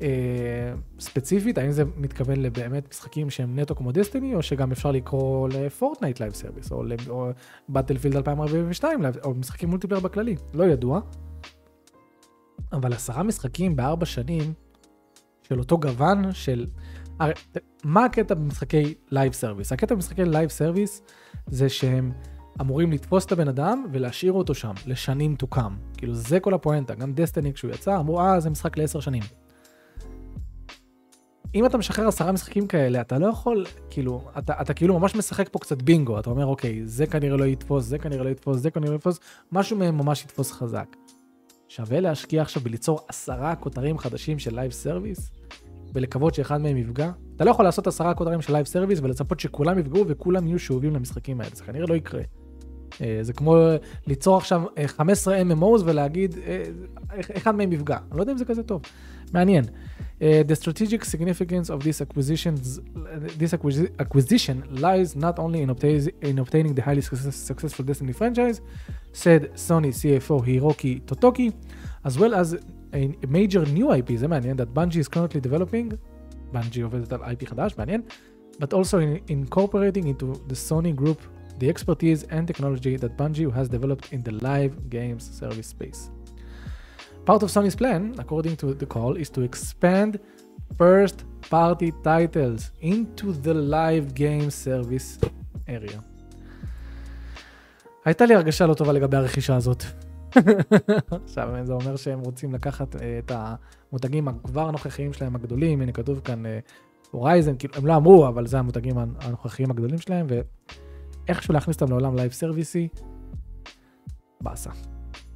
אה, 0.01 0.73
ספציפית, 0.99 1.57
האם 1.57 1.71
זה 1.71 1.83
מתכוון 1.97 2.41
לבאמת 2.41 2.89
משחקים 2.89 3.29
שהם 3.29 3.59
נטו 3.59 3.75
כמו 3.75 3.91
דסטיני, 3.91 4.35
או 4.35 4.41
שגם 4.41 4.71
אפשר 4.71 4.91
לקרוא 4.91 5.49
לפורטנייט 5.49 6.19
live 6.19 6.33
service, 6.33 6.71
או 6.71 6.83
לבטלפילד 7.69 8.15
2042, 8.15 9.05
או 9.23 9.33
משחקים 9.33 9.69
multiplayer 9.69 10.01
בכללי, 10.01 10.35
לא 10.53 10.63
ידוע. 10.63 10.99
אבל 12.73 12.93
עשרה 12.93 13.23
משחקים 13.23 13.75
בארבע 13.75 14.05
שנים 14.05 14.53
של 15.43 15.59
אותו 15.59 15.77
גוון 15.77 16.33
של... 16.33 16.65
הרי 17.19 17.33
מה 17.83 18.05
הקטע 18.05 18.33
במשחקי 18.35 18.93
live 19.11 19.33
service? 19.33 19.71
הקטע 19.71 19.95
במשחקי 19.95 20.25
live 20.25 20.49
service 20.49 21.01
זה 21.47 21.69
שהם 21.69 22.11
אמורים 22.61 22.91
לתפוס 22.91 23.25
את 23.25 23.31
הבן 23.31 23.47
אדם 23.47 23.85
ולהשאיר 23.91 24.31
אותו 24.31 24.53
שם, 24.53 24.73
לשנים 24.87 25.23
to 25.23 25.35
come. 25.55 25.97
כאילו 25.97 26.13
זה 26.13 26.39
כל 26.39 26.53
הפואנטה, 26.53 26.95
גם 26.95 27.13
דסטיני 27.13 27.53
כשהוא 27.53 27.71
יצא, 27.71 27.99
אמרו 27.99 28.21
אה 28.21 28.39
זה 28.39 28.49
משחק 28.49 28.77
לעשר 28.77 28.99
שנים. 28.99 29.23
אם 31.55 31.65
אתה 31.65 31.77
משחרר 31.77 32.07
עשרה 32.07 32.31
משחקים 32.31 32.67
כאלה, 32.67 33.01
אתה 33.01 33.19
לא 33.19 33.27
יכול, 33.27 33.65
כאילו, 33.89 34.21
אתה, 34.37 34.53
אתה 34.61 34.73
כאילו 34.73 34.99
ממש 34.99 35.15
משחק 35.15 35.49
פה 35.51 35.59
קצת 35.59 35.81
בינגו, 35.81 36.19
אתה 36.19 36.29
אומר, 36.29 36.45
אוקיי, 36.45 36.81
זה 36.85 37.05
כנראה 37.07 37.37
לא 37.37 37.45
יתפוס, 37.45 37.85
זה 37.85 37.97
כנראה 37.97 38.23
לא 38.23 38.29
יתפוס, 38.29 38.57
זה 38.57 38.71
כנראה 38.71 38.91
לא 38.91 38.95
יתפוס, 38.95 39.19
משהו 39.51 39.77
מהם 39.77 39.97
ממש 39.97 40.23
יתפוס 40.23 40.51
חזק. 40.51 40.95
שווה 41.67 41.99
להשקיע 41.99 42.41
עכשיו 42.41 42.61
בליצור 42.63 42.99
עשרה 43.07 43.55
כותרים 43.55 43.97
חדשים 43.97 44.39
של 44.39 44.55
live 44.55 44.71
service, 44.71 45.31
ולקוות 45.93 46.33
שאחד 46.33 46.61
מהם 46.61 46.77
יפגע? 46.77 47.11
אתה 47.35 47.45
לא 47.45 47.51
יכול 47.51 47.65
לעשות 47.65 47.87
עשרה 47.87 48.13
כותרים 48.13 48.41
של 48.41 48.53
live 48.53 48.65
service 48.65 48.99
ולצפות 49.03 49.39
שכולם 49.39 49.79
יפגעו 49.79 50.05
וכולם 50.07 50.47
יהיו 50.47 50.59
שאובים 50.59 50.95
למשחקים 50.95 51.41
האלה, 51.41 51.55
זה 51.55 51.63
כנראה 51.63 51.85
לא 51.87 51.95
יקרה. 51.95 52.21
אה, 53.01 53.19
זה 53.21 53.33
כמו 53.33 53.57
ליצור 54.07 54.37
עכשיו 54.37 54.61
15 54.87 55.35
אה, 55.35 55.41
MMOs 55.41 55.81
ולהגיד, 55.85 56.35
אה, 56.45 56.63
אחד 57.37 57.55
מהם 57.55 57.71
יפגע. 57.71 57.97
אני 58.11 58.17
לא 58.17 58.21
יודע 58.21 58.31
אם 58.33 58.37
זה 58.37 58.45
כזה 58.45 58.63
טוב. 58.63 58.81
מעניין. 59.33 59.63
Uh, 60.20 60.42
the 60.42 60.56
strategic 60.56 61.04
significance 61.04 61.68
of 61.68 61.82
this 61.84 62.00
acquisitions, 62.00 62.80
this 63.36 63.52
acquisition 63.52 64.64
lies 64.70 65.14
not 65.14 65.38
only 65.38 65.60
in, 65.60 65.70
obtain, 65.70 66.08
in 66.22 66.38
obtaining 66.38 66.74
the 66.74 66.82
highly 66.82 67.02
success, 67.02 67.36
successful 67.36 67.84
Destiny 67.84 68.12
franchise, 68.12 68.60
said 69.12 69.52
Sony 69.54 69.92
CFO 70.00 70.44
Hiroki 70.46 71.02
Totoki, 71.02 71.52
as 72.04 72.18
well 72.18 72.34
as 72.34 72.56
a 72.94 73.14
major 73.28 73.64
new 73.66 73.92
IP, 73.92 74.16
זה 74.16 74.28
מעניין, 74.28 74.56
that 74.56 74.72
Bungie 74.74 75.00
is 75.00 75.08
currently 75.08 75.40
developing, 75.40 75.92
Bungie 76.52 76.82
עובדת 76.82 77.12
על 77.12 77.20
IP 77.20 77.44
חדש, 77.44 77.76
מעניין, 77.78 78.02
but 78.58 78.72
also 78.72 78.98
in 78.98 79.20
incorporating 79.28 80.06
into 80.06 80.32
the 80.48 80.54
Sony 80.54 80.94
group 80.94 81.20
the 81.58 81.68
expertise 81.68 82.24
and 82.24 82.46
technology 82.46 82.96
that 82.96 83.16
Bungie 83.16 83.52
has 83.52 83.68
developed 83.68 84.12
in 84.12 84.22
the 84.22 84.32
live 84.32 84.90
games 84.90 85.24
service 85.40 85.68
space. 85.68 86.10
Part 87.31 87.43
of 87.43 87.49
Sony's 87.57 87.77
plan, 87.77 88.01
according 88.23 88.55
to 88.57 88.67
the 88.81 88.85
call, 88.85 89.15
is 89.15 89.29
to 89.35 89.41
expand 89.49 90.19
first 90.77 91.17
party 91.49 91.89
titles 92.03 92.61
into 92.81 93.27
the 93.45 93.53
live 93.53 94.13
game 94.13 94.49
service 94.49 95.17
area. 95.67 95.99
הייתה 98.05 98.25
לי 98.25 98.35
הרגשה 98.35 98.65
לא 98.67 98.73
טובה 98.73 98.93
לגבי 98.93 99.17
הרכישה 99.17 99.55
הזאת. 99.55 99.83
עכשיו, 101.25 101.49
זה 101.63 101.73
אומר 101.73 101.95
שהם 101.95 102.19
רוצים 102.19 102.53
לקחת 102.53 102.95
את 102.95 103.31
המותגים 103.35 104.27
הכבר 104.27 104.67
הנוכחיים 104.67 105.13
שלהם 105.13 105.35
הגדולים, 105.35 105.81
הנה 105.81 105.91
כתוב 105.91 106.19
כאן 106.19 106.43
הורייזן, 107.11 107.55
כאילו, 107.59 107.73
הם 107.75 107.87
לא 107.87 107.95
אמרו, 107.95 108.27
אבל 108.27 108.47
זה 108.47 108.59
המותגים 108.59 108.97
הנוכחיים 108.97 109.71
הגדולים 109.71 109.97
שלהם, 109.97 110.27
איכשהו 111.27 111.53
להכניס 111.53 111.81
אותם 111.81 111.91
לעולם 111.91 112.15
live 112.15 112.31
service'י, 112.31 112.87
באסה. 114.41 114.71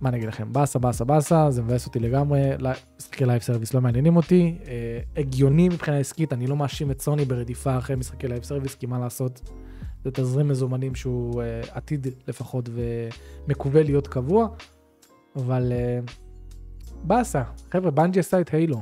מה 0.02 0.10
אני 0.10 0.18
אגיד 0.18 0.28
לכם, 0.28 0.54
באסה, 0.54 0.80
באסה, 0.80 1.06
באסה, 1.06 1.52
זה 1.52 1.62
מבאס 1.62 1.86
אותי 1.86 2.00
לגמרי, 2.00 2.42
משחקי 2.98 3.26
live 3.26 3.42
service 3.42 3.74
לא 3.74 3.82
מעניינים 3.82 4.16
אותי, 4.16 4.58
אה, 4.68 5.00
הגיוני 5.18 5.70
מבחינה 5.70 5.98
עסקית, 5.98 6.34
אני 6.34 6.48
לא 6.48 6.56
מאשים 6.56 6.92
את 6.92 7.02
סוני 7.02 7.26
ברדיפה 7.26 7.78
אחרי 7.78 7.96
משחקי 7.96 8.28
live 8.28 8.44
service, 8.44 8.76
כי 8.76 8.86
מה 8.86 9.00
לעשות, 9.00 9.42
זה 10.04 10.12
תזרים 10.12 10.48
מזומנים 10.48 10.96
שהוא 10.96 11.42
אה, 11.42 11.62
עתיד 11.72 12.08
לפחות 12.28 12.70
ומקווה 12.74 13.84
להיות 13.84 14.08
קבוע, 14.08 14.48
אבל 15.36 15.72
אה, 15.72 16.00
באסה, 17.04 17.44
חבר'ה, 17.72 17.92
בנג'י 17.92 18.20
עשה 18.20 18.42
את 18.42 18.50
הילו. 18.50 18.82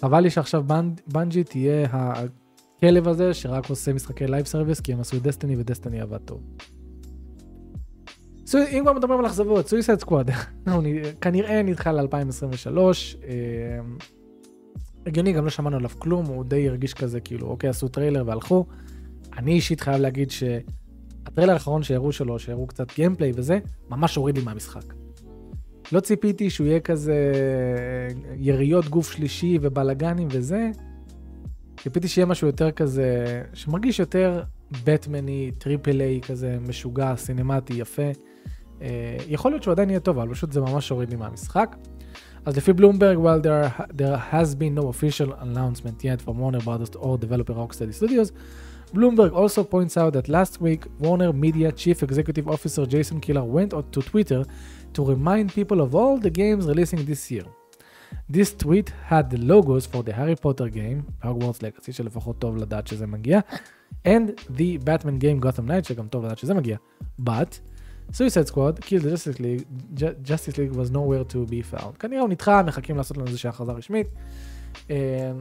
חבל 0.00 0.20
לי 0.20 0.30
שעכשיו 0.30 0.64
בנג'י 1.06 1.44
תהיה 1.44 1.88
הכלב 1.92 3.08
הזה 3.08 3.34
שרק 3.34 3.70
עושה 3.70 3.92
משחקי 3.92 4.26
live 4.26 4.46
service 4.46 4.80
כי 4.80 4.92
הם 4.92 5.00
עשו 5.00 5.16
דסטיני 5.22 5.56
ודסטיני 5.56 6.00
עבד 6.00 6.18
טוב. 6.18 6.40
אם 8.58 8.80
כבר 8.82 8.92
מדברים 8.92 9.20
על 9.20 9.26
אכזבות, 9.26 9.68
סויסד 9.68 10.00
סקוואד, 10.02 10.30
כנראה 11.20 11.62
נדחה 11.62 11.92
ל-2023. 11.92 12.78
אה, 12.78 13.32
הגיוני, 15.06 15.32
גם 15.32 15.44
לא 15.44 15.50
שמענו 15.50 15.76
עליו 15.76 15.90
כלום, 15.98 16.26
הוא 16.26 16.44
די 16.44 16.68
הרגיש 16.68 16.94
כזה, 16.94 17.20
כאילו, 17.20 17.46
אוקיי, 17.46 17.70
עשו 17.70 17.88
טריילר 17.88 18.22
והלכו. 18.26 18.66
אני 19.38 19.52
אישית 19.52 19.80
חייב 19.80 20.00
להגיד 20.00 20.30
שהטריילר 20.30 21.52
האחרון 21.52 21.82
שהראו 21.82 22.12
שלו, 22.12 22.38
שהראו 22.38 22.66
קצת 22.66 22.94
gameplay 22.94 23.32
וזה, 23.34 23.58
ממש 23.90 24.16
הוריד 24.16 24.38
לי 24.38 24.44
מהמשחק. 24.44 24.94
לא 25.92 26.00
ציפיתי 26.00 26.50
שהוא 26.50 26.66
יהיה 26.66 26.80
כזה 26.80 27.32
יריות 28.36 28.88
גוף 28.88 29.12
שלישי 29.12 29.58
ובלאגנים 29.62 30.28
וזה, 30.30 30.70
ציפיתי 31.82 32.08
שיהיה 32.08 32.26
משהו 32.26 32.46
יותר 32.46 32.70
כזה, 32.70 33.42
שמרגיש 33.54 33.98
יותר 33.98 34.42
בטמני, 34.84 35.50
טריפל 35.58 36.00
איי 36.00 36.20
כזה, 36.20 36.58
משוגע, 36.68 37.16
סינמטי, 37.16 37.74
יפה. 37.74 38.10
Uh, 38.79 38.83
יכול 39.27 39.51
להיות 39.51 39.63
שהוא 39.63 39.71
עדיין 39.71 39.89
יהיה 39.89 39.99
טוב, 39.99 40.19
אבל 40.19 40.33
פשוט 40.33 40.51
זה 40.51 40.61
ממש 40.61 40.89
הוריד 40.89 41.09
לי 41.09 41.15
מהמשחק. 41.15 41.75
אז 42.45 42.57
לפי 42.57 42.73
בלומברג, 42.73 43.17
while 43.17 43.41
there, 43.43 43.81
there 43.97 44.33
has 44.33 44.55
been 44.55 44.75
no 44.79 44.87
official 44.87 45.33
announcement 45.41 46.03
yet 46.03 46.21
from 46.21 46.37
Warner 46.39 46.59
Brothers 46.59 46.95
or 46.95 47.17
developer 47.17 47.53
Rocksteady 47.53 47.93
Studios, 47.93 48.31
Bloomberg 48.93 49.33
also 49.33 49.63
points 49.63 49.97
out 49.97 50.13
that 50.13 50.29
last 50.29 50.61
week, 50.61 50.85
Warner 50.99 51.33
Media 51.33 51.71
Chief 51.71 52.01
Executive 52.01 52.47
Officer 52.47 52.85
Jason 52.85 53.19
Killer 53.19 53.43
went 53.43 53.71
to 53.71 54.01
Twitter 54.11 54.45
to 54.93 55.03
remind 55.03 55.53
people 55.53 55.81
of 55.81 55.95
all 55.95 56.17
the 56.17 56.29
games 56.29 56.65
releasing 56.67 57.03
this 57.05 57.31
year. 57.31 57.45
This 58.29 58.53
tweet 58.53 58.93
had 59.11 59.29
the 59.29 59.37
logos 59.37 59.85
for 59.85 60.01
the 60.03 60.13
Harry 60.13 60.35
Potter 60.35 60.69
game, 60.69 60.99
Hogwarts 61.23 61.61
Legacy, 61.61 61.91
שלפחות 61.91 62.39
טוב 62.39 62.57
לדעת 62.57 62.87
שזה 62.87 63.07
מגיע, 63.07 63.39
and 64.05 64.29
the 64.57 64.77
Batman 64.77 65.19
game 65.19 65.39
Gotham 65.41 65.67
Knight, 65.67 65.83
שגם 65.83 66.07
טוב 66.07 66.25
לדעת 66.25 66.37
שזה 66.37 66.53
מגיע. 66.53 66.77
But, 67.21 67.59
Suicide 68.12 68.48
Squad, 68.48 68.80
Kill 68.80 69.00
the 69.00 69.10
Justice 69.10 69.38
League, 69.40 69.64
Justice 70.22 70.58
League 70.58 70.72
was 70.72 70.90
nowhere 70.90 71.24
to 71.32 71.50
be 71.50 71.74
found. 71.74 71.98
כנראה 71.98 72.20
הוא 72.20 72.28
נדחה, 72.28 72.62
מחכים 72.62 72.96
לעשות 72.96 73.16
לנו 73.16 73.26
איזושהי 73.26 73.48
הכרזה 73.48 73.72
רשמית. 73.72 74.06
אה, 74.90 75.32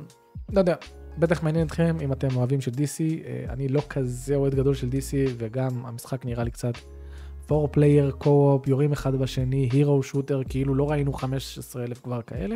לא 0.54 0.60
יודע, 0.60 0.76
בטח 1.18 1.44
מעניין 1.44 1.68
אתכם 1.68 1.98
אם 2.02 2.12
אתם 2.12 2.28
אוהבים 2.36 2.62
של 2.62 2.72
DC, 2.72 3.26
אה, 3.26 3.46
אני 3.50 3.68
לא 3.68 3.82
כזה 3.90 4.36
אוהד 4.36 4.56
גדול 4.56 4.74
של 4.74 4.88
DC, 4.88 5.32
וגם 5.38 5.86
המשחק 5.86 6.26
נראה 6.26 6.44
לי 6.44 6.52
קצת 6.52 6.74
4 7.52 7.68
player 7.72 8.12
co-op, 8.12 8.68
יורים 8.68 8.92
אחד 8.92 9.16
בשני, 9.16 9.70
hero 9.72 10.04
shooter, 10.04 10.42
כאילו 10.50 10.76
לא 10.76 10.90
ראינו 10.90 11.14
15 11.14 11.84
אלף 11.84 12.02
כבר 12.02 12.22
כאלה. 12.22 12.56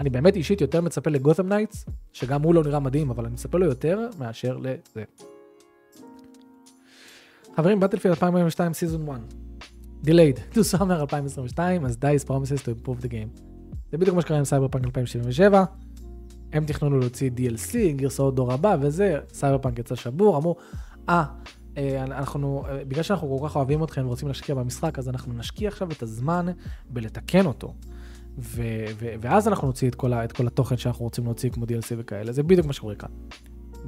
אני 0.00 0.10
באמת 0.10 0.36
אישית 0.36 0.60
יותר 0.60 0.80
מצפה 0.80 1.10
לגותם 1.10 1.48
נייטס, 1.48 1.84
שגם 2.12 2.42
הוא 2.42 2.54
לא 2.54 2.62
נראה 2.62 2.80
מדהים, 2.80 3.10
אבל 3.10 3.24
אני 3.24 3.32
מצפה 3.32 3.58
לו 3.58 3.66
יותר 3.66 4.08
מאשר 4.18 4.56
לזה. 4.56 5.04
חברים, 7.56 7.80
בטלפילד 7.80 8.14
2042 8.14 8.72
season 8.72 9.08
1. 9.08 9.20
delayed 10.04 10.54
to 10.54 10.58
summer 10.74 11.00
2022 11.00 11.86
as 11.86 11.96
DICE 11.96 12.28
promises 12.28 12.62
to 12.62 12.68
improve 12.68 13.02
the 13.04 13.08
game. 13.08 13.40
זה 13.92 13.98
בדיוק 13.98 14.16
מה 14.16 14.22
שקרה 14.22 14.38
עם 14.38 14.44
סייבר 14.44 14.68
פאנק 14.68 14.84
2077. 14.84 15.64
הם 16.52 16.64
תכננו 16.64 16.98
להוציא 16.98 17.30
DLC, 17.36 17.74
גרסאות 17.96 18.34
דור 18.34 18.52
הבא 18.52 18.76
וזה, 18.80 19.18
סייבר 19.32 19.58
פאנק 19.58 19.78
יצא 19.78 19.94
שבור, 19.94 20.36
אמרו, 20.36 20.56
אה, 21.08 21.24
אה, 21.76 22.02
אנחנו, 22.02 22.62
אה, 22.68 22.84
בגלל 22.88 23.02
שאנחנו 23.02 23.38
כל 23.38 23.48
כך 23.48 23.56
אוהבים 23.56 23.84
אתכם 23.84 24.06
ורוצים 24.06 24.28
להשקיע 24.28 24.54
במשחק, 24.54 24.98
אז 24.98 25.08
אנחנו 25.08 25.32
נשקיע 25.32 25.68
עכשיו 25.68 25.90
את 25.92 26.02
הזמן 26.02 26.46
בלתקן 26.90 27.46
אותו. 27.46 27.74
ו- 28.38 28.62
ו- 28.98 29.14
ואז 29.20 29.48
אנחנו 29.48 29.66
נוציא 29.66 29.88
את 29.88 29.94
כל, 29.94 30.12
ה- 30.12 30.24
את 30.24 30.32
כל 30.32 30.46
התוכן 30.46 30.76
שאנחנו 30.76 31.04
רוצים 31.04 31.24
להוציא 31.24 31.50
כמו 31.50 31.64
DLC 31.64 31.94
וכאלה, 31.98 32.32
זה 32.32 32.42
בדיוק 32.42 32.66
מה 32.66 32.72
שקורה 32.72 32.94
כאן. 32.94 33.08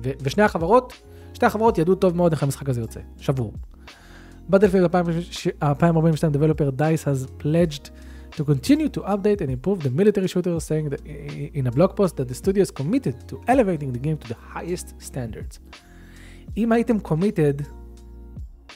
ו- 0.05 0.11
ושני 0.21 0.43
החברות, 0.43 0.93
שתי 1.39 1.47
החברות 1.47 1.79
ידעו 1.79 1.95
טוב 1.95 2.17
מאוד 2.17 2.33
איך 2.33 2.43
המשחק 2.43 2.69
הזה 2.69 2.81
יוצא, 2.81 3.01
שבור. 3.17 3.53
בטלפילד 4.49 4.97
2042 5.63 6.33
developer 6.33 6.71
DICE 6.79 7.05
has 7.05 7.43
pledged 7.43 7.91
to 8.37 8.41
continue 8.45 8.89
to 8.97 9.01
update 9.01 9.41
and 9.41 9.51
improve 9.51 9.85
the 9.85 9.91
military 10.01 10.29
shooter, 10.29 10.59
saying 10.59 10.89
that 10.91 11.01
in 11.55 11.67
a 11.67 11.71
blog 11.71 11.97
post 11.97 12.17
that 12.17 12.29
the 12.29 12.35
studio 12.35 12.63
is 12.63 12.73
committed 12.81 13.17
to 13.29 13.37
elevating 13.47 13.93
the 13.93 14.01
game 14.07 14.17
to 14.25 14.29
the 14.29 14.39
highest 14.55 14.95
standards. 15.01 15.59
אם 16.57 16.73
הייתם 16.73 16.97
committed, 17.05 17.63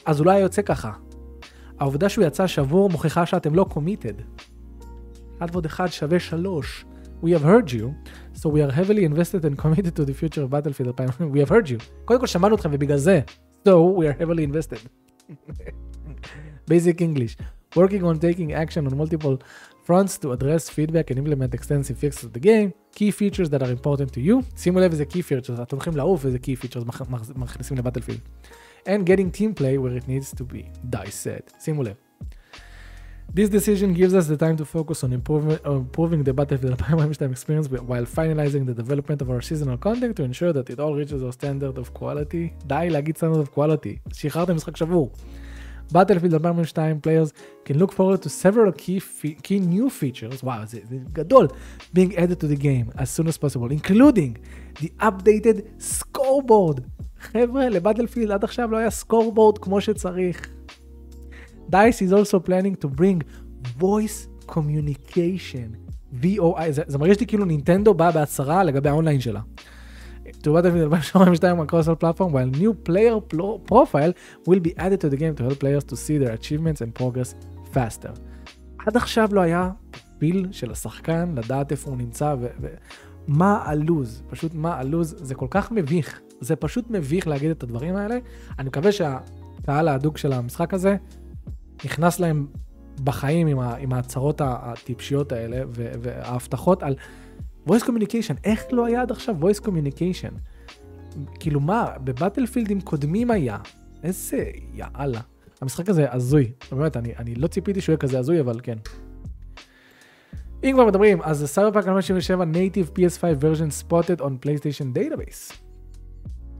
אז 0.05 0.19
אולי 0.19 0.39
יוצא 0.39 0.61
ככה. 0.61 0.91
העובדה 1.79 2.09
שהוא 2.09 2.25
יצא 2.25 2.47
שבור 2.47 2.89
מוכיחה 2.89 3.25
שאתם 3.25 3.55
לא 3.55 3.65
committed. 3.69 4.41
1 5.39 5.49
ועוד 5.51 5.65
1 5.65 5.91
שווה 5.91 6.19
3. 6.19 6.85
We 7.22 7.30
have 7.32 7.42
heard 7.42 7.72
you, 7.72 7.94
so 8.40 8.48
we 8.48 8.60
are 8.62 8.72
heavily 8.78 9.04
invested 9.04 9.44
and 9.44 9.54
committed 9.58 9.94
to 9.96 10.04
the 10.04 10.14
future 10.14 10.42
of 10.44 10.50
Battlefield 10.50 10.96
2000. 10.96 11.32
We 11.32 11.40
have 11.40 11.50
heard 11.50 11.68
you. 11.70 11.78
קודם 12.04 12.20
כל 12.20 12.26
שמענו 12.26 12.54
אתכם 12.54 12.70
ובגלל 12.72 12.98
זה. 12.98 13.20
So 13.68 13.70
we 13.98 14.04
are 14.04 14.16
heavily 14.20 14.44
invested. 14.44 14.80
Basic 16.70 17.00
English. 17.00 17.36
Working 17.76 18.02
on 18.02 18.18
taking 18.18 18.52
action 18.52 18.86
on 18.86 18.96
multiple 18.96 19.36
fronts 19.86 20.18
to 20.22 20.32
address 20.32 20.62
feedback 20.76 21.10
and 21.10 21.18
implement 21.18 21.52
extensive 21.54 21.96
fixes 21.98 22.24
of 22.24 22.32
the 22.32 22.42
game. 22.50 22.68
Key 22.98 23.10
features 23.10 23.48
that 23.50 23.62
are 23.62 23.72
important 23.78 24.12
to 24.16 24.20
you. 24.20 24.42
שימו 24.56 24.80
לב 24.80 24.90
איזה 24.90 25.04
key 25.04 25.22
features, 25.22 25.62
אתם 25.62 25.76
הולכים 25.76 25.96
לעוף 25.96 26.26
איזה 26.26 26.38
key 26.38 26.64
features 26.64 26.84
מכניסים 27.36 27.76
לבטלפילד. 27.76 28.20
And 28.86 29.04
getting 29.06 29.30
team 29.38 29.54
play 29.60 29.76
where 29.78 29.96
it 30.00 30.08
needs 30.08 30.32
to 30.40 30.44
be. 30.44 30.62
Die 30.90 31.10
said. 31.10 31.60
שימו 31.60 31.82
לב. 31.82 31.94
This 33.31 33.49
decision 33.49 33.93
gives 33.93 34.13
us 34.13 34.27
the 34.27 34.37
time 34.37 34.57
to 34.57 34.65
focus 34.65 35.03
on 35.03 35.11
improving, 35.11 35.57
uh, 35.65 35.71
improving 35.71 36.23
the 36.23 36.33
Battlefield 36.33 36.77
2022 36.77 37.31
experience 37.31 37.67
while 37.69 38.05
finalizing 38.05 38.65
the 38.65 38.73
development 38.73 39.21
of 39.21 39.31
our 39.31 39.41
seasonal 39.41 39.77
content 39.77 40.15
to 40.17 40.23
ensure 40.23 40.53
that 40.53 40.69
it 40.69 40.79
all 40.79 40.93
reaches 40.93 41.23
our 41.23 41.31
standard 41.31 41.77
of 41.77 41.93
quality. 41.93 42.53
די 42.67 42.89
להגיד 42.89 43.17
standard 43.17 43.47
of 43.47 43.51
quality, 43.55 43.99
שחררתם 44.13 44.55
משחק 44.55 44.77
שבור. 44.77 45.11
Battlefield 45.93 46.33
2002 46.33 47.01
players 47.01 47.33
can 47.65 47.77
look 47.77 47.91
forward 47.91 48.21
to 48.21 48.29
several 48.29 48.71
key, 48.71 49.01
key 49.43 49.59
new 49.59 49.89
features, 49.89 50.43
וואו, 50.43 50.65
זה, 50.65 50.79
זה 50.89 50.97
גדול, 51.13 51.47
being 51.95 52.11
added 52.11 52.39
to 52.39 52.47
the 52.47 52.55
game 52.55 52.91
as 52.97 53.09
soon 53.09 53.27
as 53.27 53.37
possible, 53.37 53.71
including 53.71 54.37
the 54.79 54.91
updated 55.01 55.61
scoreboard. 55.79 56.81
חבר'ה, 57.19 57.69
לבטלפילד 57.69 58.31
עד 58.31 58.43
עכשיו 58.43 58.71
לא 58.71 58.77
היה 58.77 58.89
scoreboard 59.01 59.59
כמו 59.61 59.81
שצריך. 59.81 60.41
DICE 61.73 62.01
is 62.03 62.13
also 62.13 62.39
planning 62.39 62.75
to 62.83 62.87
bring 62.87 63.17
voice 63.79 64.27
communication, 64.47 65.67
VOI, 66.21 66.71
זה, 66.71 66.81
זה 66.87 66.97
מרגיש 66.97 67.19
לי 67.19 67.25
כאילו 67.25 67.45
נינטנדו 67.45 67.93
באה 67.93 68.11
בהצהרה 68.11 68.63
לגבי 68.63 68.89
האונליין 68.89 69.19
שלה. 69.21 69.41
To 70.25 70.47
Battlefield 70.47 70.93
2082 70.93 71.59
on 71.59 71.67
console 71.67 71.95
platform, 71.95 72.31
while 72.31 72.49
new 72.61 72.73
player 72.89 73.19
profile 73.71 74.13
will 74.49 74.59
be 74.59 74.77
added 74.77 75.01
to 75.01 75.09
the 75.09 75.17
game 75.17 75.35
to 75.35 75.43
help 75.43 75.59
players 75.59 75.83
to 75.83 75.95
see 75.95 76.17
their 76.17 76.33
achievements 76.33 76.81
and 76.81 77.01
progress 77.01 77.35
faster. 77.73 78.11
עד 78.85 78.97
עכשיו 78.97 79.29
לא 79.31 79.41
היה 79.41 79.69
פיל 80.17 80.47
של 80.51 80.71
השחקן 80.71 81.33
לדעת 81.37 81.71
איפה 81.71 81.89
הוא 81.89 81.97
נמצא 81.97 82.35
ומה 83.27 83.63
הלוז, 83.65 84.23
פשוט 84.29 84.53
מה 84.53 84.75
הלוז, 84.75 85.15
זה 85.17 85.35
כל 85.35 85.47
כך 85.49 85.71
מביך, 85.71 86.21
זה 86.39 86.55
פשוט 86.55 86.89
מביך 86.89 87.27
להגיד 87.27 87.51
את 87.51 87.63
הדברים 87.63 87.95
האלה. 87.95 88.17
אני 88.59 88.67
מקווה 88.67 88.91
שהקהל 88.91 89.87
ההדוק 89.87 90.17
של 90.17 90.33
המשחק 90.33 90.73
הזה 90.73 90.95
נכנס 91.85 92.19
להם 92.19 92.47
בחיים 93.03 93.47
עם, 93.47 93.59
ה, 93.59 93.75
עם 93.75 93.93
ההצהרות 93.93 94.41
הטיפשיות 94.43 95.31
האלה 95.31 95.63
וההבטחות 95.75 96.83
על 96.83 96.95
voice 97.67 97.83
communication, 97.83 98.35
איך 98.43 98.63
לא 98.71 98.85
היה 98.85 99.01
עד 99.01 99.11
עכשיו 99.11 99.35
voice 99.41 99.61
communication? 99.61 100.33
כאילו 101.39 101.59
מה, 101.59 101.91
בבטלפילדים 102.03 102.81
קודמים 102.81 103.31
היה, 103.31 103.57
איזה 104.03 104.45
יאללה. 104.73 105.21
המשחק 105.61 105.89
הזה 105.89 106.11
הזוי, 106.11 106.51
באמת, 106.71 106.97
אני, 106.97 107.13
אני 107.17 107.35
לא 107.35 107.47
ציפיתי 107.47 107.81
שהוא 107.81 107.93
יהיה 107.93 107.97
כזה 107.97 108.19
הזוי, 108.19 108.39
אבל 108.39 108.59
כן. 108.63 108.77
אם 110.63 110.71
כבר 110.73 110.85
מדברים, 110.85 111.21
אז 111.21 111.45
סייבר 111.45 111.71
פאק 111.71 111.87
2077 111.87 112.45
native 112.53 112.97
PS5 112.97 113.41
version 113.41 113.83
spotted 113.83 114.21
on 114.21 114.45
PlayStation 114.45 114.97
database. 114.97 115.62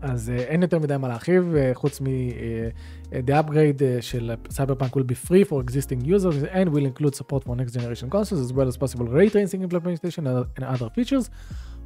אז 0.03 0.33
uh, 0.35 0.41
אין 0.41 0.63
יותר 0.63 0.79
מדי 0.79 0.97
מה 0.97 1.09
להרחיב, 1.09 1.55
uh, 1.55 1.75
חוץ 1.75 2.01
מ... 2.01 2.05
Uh, 2.05 3.13
the 3.13 3.33
upgrade 3.33 3.81
uh, 3.81 4.01
של 4.01 4.35
Cyberpunk 4.49 4.97
will 4.97 5.09
be 5.13 5.29
free 5.29 5.45
for 5.45 5.61
existing 5.61 6.05
users 6.05 6.43
and 6.53 6.69
will 6.69 6.87
include 6.87 7.15
support 7.15 7.45
for 7.45 7.57
next 7.57 7.73
generation 7.73 8.09
consoles 8.11 8.41
as 8.41 8.53
well 8.53 8.69
as 8.69 8.77
possible 8.77 9.07
ray 9.07 9.29
tracing 9.29 9.63
implementation 9.63 10.27
and 10.27 10.65
other 10.65 10.89
features. 10.97 11.31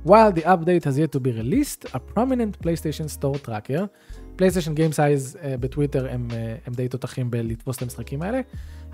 While 0.05 0.33
the 0.33 0.45
update 0.55 0.85
has 0.89 0.99
yet 0.99 1.11
to 1.13 1.21
be 1.21 1.31
released, 1.43 1.81
a 1.95 2.01
prominent 2.01 2.53
PlayStation 2.65 3.09
Store 3.09 3.39
tracker, 3.47 3.89
PlayStation 4.37 4.75
Game 4.75 4.93
Size 4.93 5.37
uh, 5.37 5.57
בטוויטר 5.61 6.07
הם, 6.11 6.29
uh, 6.31 6.35
הם 6.67 6.73
די 6.75 6.89
תותחים 6.89 7.31
בלתפוס 7.31 7.77
את 7.77 7.83
המשחקים 7.83 8.23
האלה, 8.23 8.41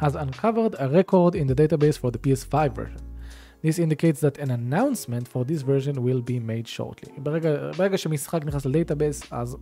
has 0.00 0.12
uncovered 0.14 0.74
a 0.74 0.88
record 0.98 1.34
in 1.34 1.46
the 1.48 1.54
database 1.54 1.98
for 1.98 2.10
the 2.10 2.18
PS5 2.18 2.74
version. 2.74 3.00
This 3.65 3.79
indicates 3.79 4.19
that 4.19 4.37
an 4.39 4.51
announcement 4.51 5.25
for 5.33 5.41
this 5.45 5.61
version 5.61 5.95
will 5.95 6.21
be 6.21 6.39
made 6.39 6.67
shortly. 6.77 7.11
ברגע, 7.17 7.71
ברגע 7.77 7.97
שמשחק 7.97 8.45
נכנס 8.45 8.65
ל 8.65 8.71
database, 8.71 9.23
אז 9.31 9.57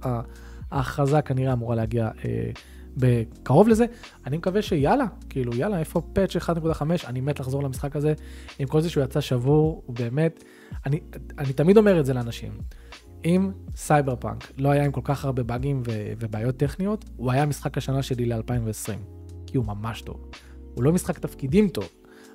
ההכרזה 0.72 1.22
כנראה 1.22 1.54
אמורה 1.54 1.76
להגיע 1.76 2.10
אה, 2.26 2.52
בקרוב 2.98 3.68
לזה. 3.68 3.86
אני 4.28 4.38
מקווה 4.38 4.62
שיאללה, 4.62 5.06
כאילו 5.30 5.56
יאללה, 5.56 5.80
איפה 5.80 6.02
patch 6.14 6.36
1.5? 6.36 6.82
אני 7.06 7.22
מת 7.22 7.40
לחזור 7.40 7.64
למשחק 7.64 7.96
הזה. 7.96 8.14
עם 8.60 8.68
כל 8.68 8.82
זה 8.82 8.90
שהוא 8.90 9.04
יצא 9.04 9.22
שבור, 9.22 9.84
הוא 9.86 9.96
באמת, 9.96 10.44
אני, 10.86 11.00
אני 11.38 11.54
תמיד 11.54 11.78
אומר 11.78 12.00
את 12.00 12.06
זה 12.06 12.14
לאנשים. 12.14 12.52
אם 13.26 13.52
סייבר 13.76 14.16
פאנק 14.16 14.52
לא 14.58 14.70
היה 14.70 14.86
עם 14.86 14.92
כל 14.92 15.02
כך 15.04 15.26
הרבה 15.26 15.44
באגים 15.44 15.82
ו- 15.88 16.14
ובעיות 16.20 16.58
טכניות, 16.58 17.06
הוא 17.18 17.32
היה 17.32 17.46
משחק 17.46 17.78
השנה 17.78 18.04
שלי 18.04 18.26
ל-2020. 18.26 18.94
כי 19.48 19.58
הוא 19.58 19.66
ממש 19.66 20.02
טוב. 20.02 20.30
הוא 20.74 20.84
לא 20.84 20.92
משחק 20.92 21.20
תפקידים 21.20 21.70
טוב, 21.70 21.90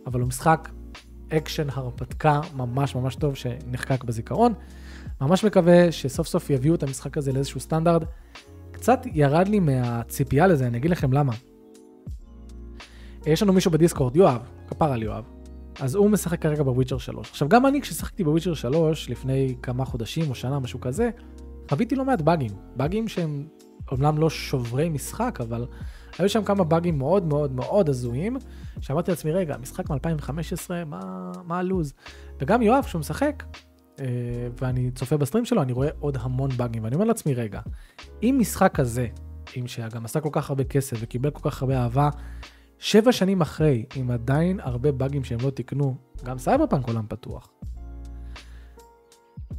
אבל 0.07 0.21
הוא 0.21 0.29
משחק 0.29 0.69
אקשן 1.33 1.67
הרפתקה 1.73 2.41
ממש 2.57 2.95
ממש 2.95 3.17
טוב 3.17 3.35
שנחקק 3.35 4.05
בזיכרון. 4.05 4.53
ממש 5.21 5.45
מקווה 5.45 5.93
שסוף 5.93 6.27
סוף 6.27 6.51
יביאו 6.51 6.75
את 6.75 6.83
המשחק 6.83 7.19
הזה 7.19 7.33
לאיזשהו 7.33 7.61
סטנדרט. 7.61 8.03
קצת 8.73 9.01
ירד 9.13 9.49
לי 9.49 9.61
מהציפייה 9.61 10.47
לזה, 10.47 10.67
אני 10.67 10.79
אגיד 10.79 10.91
לכם 10.91 11.13
למה. 11.13 11.33
יש 13.27 13.43
לנו 13.43 13.53
מישהו 13.53 13.71
בדיסקורד, 13.71 14.17
יואב, 14.17 14.41
כפר 14.69 14.93
על 14.93 15.03
יואב, 15.03 15.25
אז 15.81 15.95
הוא 15.95 16.11
משחק 16.11 16.43
כרגע 16.43 16.63
בוויצ'ר 16.63 16.99
3. 16.99 17.31
עכשיו, 17.31 17.49
גם 17.49 17.67
אני 17.67 17.81
כששיחקתי 17.81 18.25
בוויצ'ר 18.25 18.55
3 18.55 19.11
לפני 19.11 19.57
כמה 19.63 19.85
חודשים 19.85 20.31
או 20.31 20.35
שנה, 20.35 20.59
משהו 20.59 20.81
כזה, 20.81 21.11
חוויתי 21.69 21.95
לא 21.95 22.05
מעט 22.05 22.21
באגים. 22.21 22.51
באגים 22.77 23.09
שהם 23.09 23.47
אומנם 23.93 24.19
לא 24.19 24.31
שוברי 24.31 24.89
משחק, 24.89 25.39
אבל 25.41 25.67
היו 26.19 26.29
שם 26.29 26.45
כמה 26.45 26.65
באגים 26.65 26.99
מאוד 26.99 27.25
מאוד 27.25 27.53
מאוד 27.53 27.89
הזויים, 27.89 28.37
שאמרתי 28.81 29.11
לעצמי, 29.11 29.33
רגע, 29.33 29.57
משחק 29.57 29.91
מ-2015, 29.91 30.71
מה, 30.87 31.33
מה 31.45 31.59
הלו"ז? 31.59 31.95
וגם 32.41 32.63
יואב, 32.63 32.85
כשהוא 32.85 33.01
משחק, 33.01 33.45
אה, 34.01 34.05
ואני 34.61 34.91
צופה 34.91 35.17
בסטרים 35.17 35.45
שלו, 35.45 35.63
אני 35.63 35.73
רואה 35.73 35.89
עוד 36.01 36.17
המון 36.21 36.51
באגים, 36.57 36.85
ואני 36.85 36.95
אומר 36.95 37.07
לעצמי, 37.07 37.35
רגע, 37.35 37.61
אם 38.23 38.37
משחק 38.41 38.75
כזה, 38.75 39.07
עם 39.55 39.67
שגם 39.67 40.05
עשה 40.05 40.21
כל 40.21 40.29
כך 40.33 40.51
הרבה 40.51 40.65
כסף 40.65 40.97
וקיבל 41.01 41.31
כל 41.31 41.51
כך 41.51 41.63
הרבה 41.63 41.83
אהבה, 41.83 42.09
שבע 42.79 43.13
שנים 43.13 43.41
אחרי, 43.41 43.85
עם 43.95 44.11
עדיין 44.11 44.61
הרבה 44.61 44.93
באגים 44.93 45.25
שהם 45.25 45.39
לא 45.43 45.51
תיקנו, 45.51 45.97
גם 46.25 46.39
סייבר 46.39 46.67
פאנק 46.67 46.89
עולם 46.89 47.07
פתוח. 47.09 47.49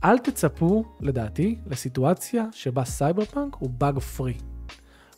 אל 0.03 0.17
תצפו, 0.17 0.83
לדעתי, 0.99 1.59
לסיטואציה 1.65 2.45
שבה 2.51 2.85
סייבר 2.85 3.25
פאנק 3.25 3.55
הוא 3.59 3.69
bug 3.69 3.99
free. 3.99 4.37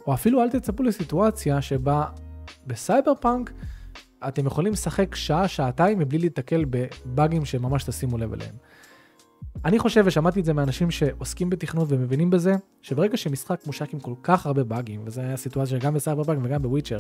או 0.08 0.14
אפילו 0.14 0.42
אל 0.42 0.50
תצפו 0.50 0.84
לסיטואציה 0.84 1.62
שבה 1.62 2.06
בסייבר 2.68 3.14
פאנק 3.22 3.52
אתם 4.28 4.46
יכולים 4.46 4.74
לשחק 4.74 5.16
שעה, 5.16 5.48
שעתיים 5.48 6.00
מבלי 6.00 6.18
להתקל 6.18 6.66
בבאגים 6.70 7.46
שממש 7.46 7.84
תשימו 7.84 8.18
לב 8.18 8.34
אליהם. 8.34 8.56
אני 9.66 9.80
חושב, 9.80 10.04
ושמעתי 10.06 10.40
את 10.40 10.46
זה 10.46 10.54
מאנשים 10.54 10.92
שעוסקים 10.92 11.50
בתכנות 11.50 11.88
ומבינים 11.92 12.30
בזה, 12.30 12.56
שברגע 12.82 13.18
שמשחק 13.18 13.62
מושק 13.66 13.94
עם 13.94 14.00
כל 14.00 14.14
כך 14.24 14.46
הרבה 14.46 14.64
באגים, 14.64 15.02
וזו 15.06 15.22
הייתה 15.22 15.38
סיטואציה 15.38 15.80
גם 15.80 15.94
בסייבר 15.94 16.24
פאנק 16.24 16.40
וגם 16.44 16.62
בוויצ'ר, 16.62 16.98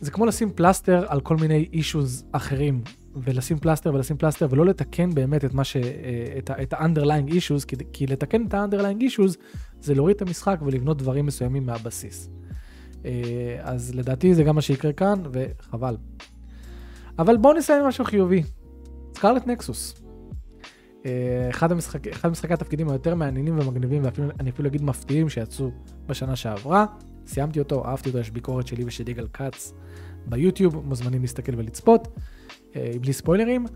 זה 0.00 0.10
כמו 0.10 0.26
לשים 0.26 0.50
פלסטר 0.50 1.04
על 1.08 1.20
כל 1.20 1.36
מיני 1.36 1.68
אישוז 1.72 2.24
אחרים, 2.32 2.82
ולשים 3.16 3.58
פלסטר 3.58 3.94
ולשים 3.94 4.16
פלסטר, 4.16 4.46
ולא 4.50 4.66
לתקן 4.66 5.14
באמת 5.14 5.44
את 5.44 5.54
מה 5.54 5.64
ש... 5.64 5.76
אה, 5.76 6.62
את 6.62 6.72
ה-underlying 6.72 7.30
issues, 7.30 7.66
כי, 7.66 7.76
כי 7.92 8.06
לתקן 8.06 8.46
את 8.46 8.54
ה-underlying 8.54 9.02
issues 9.02 9.36
זה 9.82 9.94
להוריד 9.94 10.16
את 10.16 10.22
המשחק 10.22 10.58
ולבנות 10.62 10.98
דברים 10.98 11.26
מסוימים 11.26 11.66
מהבסיס. 11.66 12.30
אה, 13.04 13.10
אז 13.60 13.94
לדעתי 13.94 14.34
זה 14.34 14.42
גם 14.42 14.54
מה 14.54 14.60
שיקרה 14.60 14.92
כאן, 14.92 15.22
וחבל. 15.32 15.96
אבל 17.18 17.36
בואו 17.36 17.54
נסיים 17.54 17.80
עם 17.82 17.88
משהו 17.88 18.04
חיובי. 18.04 18.42
Scarlet 19.14 19.46
Nexus. 19.46 19.94
אה, 21.06 21.48
אחד, 21.50 21.72
המשחק, 21.72 22.08
אחד 22.08 22.28
משחקי 22.28 22.54
התפקידים 22.54 22.88
היותר 22.88 23.14
מעניינים 23.14 23.58
ומגניבים, 23.58 24.02
ואני 24.04 24.50
אפילו 24.50 24.68
אגיד 24.68 24.82
מפתיעים 24.82 25.28
שיצאו 25.28 25.70
בשנה 26.06 26.36
שעברה. 26.36 26.86
סיימתי 27.26 27.58
אותו, 27.58 27.84
אהבתי 27.86 28.08
אותו, 28.08 28.18
יש 28.18 28.30
ביקורת 28.30 28.66
שלי 28.66 28.84
ושל 28.84 29.08
יגאל 29.08 29.26
כץ 29.32 29.72
ביוטיוב, 30.26 30.86
מוזמנים 30.86 31.22
להסתכל 31.22 31.52
ולצפות, 31.56 32.08
אה, 32.76 32.92
בלי 33.00 33.12
ספוילרים. 33.12 33.66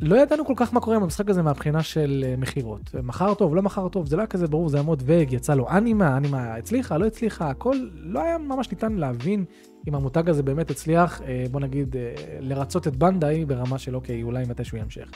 לא 0.00 0.16
ידענו 0.16 0.46
כל 0.46 0.52
כך 0.56 0.74
מה 0.74 0.80
קורה 0.80 0.96
עם 0.96 1.02
המשחק 1.02 1.30
הזה 1.30 1.42
מהבחינה 1.42 1.82
של 1.82 2.24
אה, 2.26 2.34
מכירות. 2.36 2.94
מכר 3.02 3.34
טוב, 3.34 3.54
לא 3.54 3.62
מכר 3.62 3.88
טוב, 3.88 4.06
זה 4.06 4.16
לא 4.16 4.20
היה 4.20 4.26
כזה 4.26 4.46
ברור, 4.46 4.68
זה 4.68 4.76
היה 4.76 4.84
מאוד 4.84 5.02
ואג, 5.06 5.32
יצא 5.32 5.54
לו 5.54 5.68
אנימה, 5.70 6.16
אנימה 6.16 6.54
הצליחה, 6.54 6.98
לא 6.98 7.06
הצליחה, 7.06 7.50
הכל 7.50 7.76
לא 7.94 8.22
היה 8.22 8.38
ממש 8.38 8.70
ניתן 8.70 8.92
להבין 8.92 9.44
אם 9.88 9.94
המותג 9.94 10.28
הזה 10.28 10.42
באמת 10.42 10.70
הצליח, 10.70 11.22
אה, 11.22 11.44
בוא 11.50 11.60
נגיד, 11.60 11.96
לרצות 12.40 12.86
את 12.88 12.96
בנדאי 12.96 13.44
ברמה 13.44 13.78
של 13.78 13.96
אוקיי, 13.96 14.22
אולי 14.22 14.44
מתישהו 14.48 14.78
ימשיך. 14.78 15.10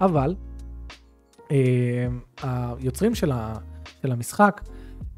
אבל, 0.00 0.34
היוצרים 2.42 3.14
של, 3.14 3.32
המשחק 4.04 4.60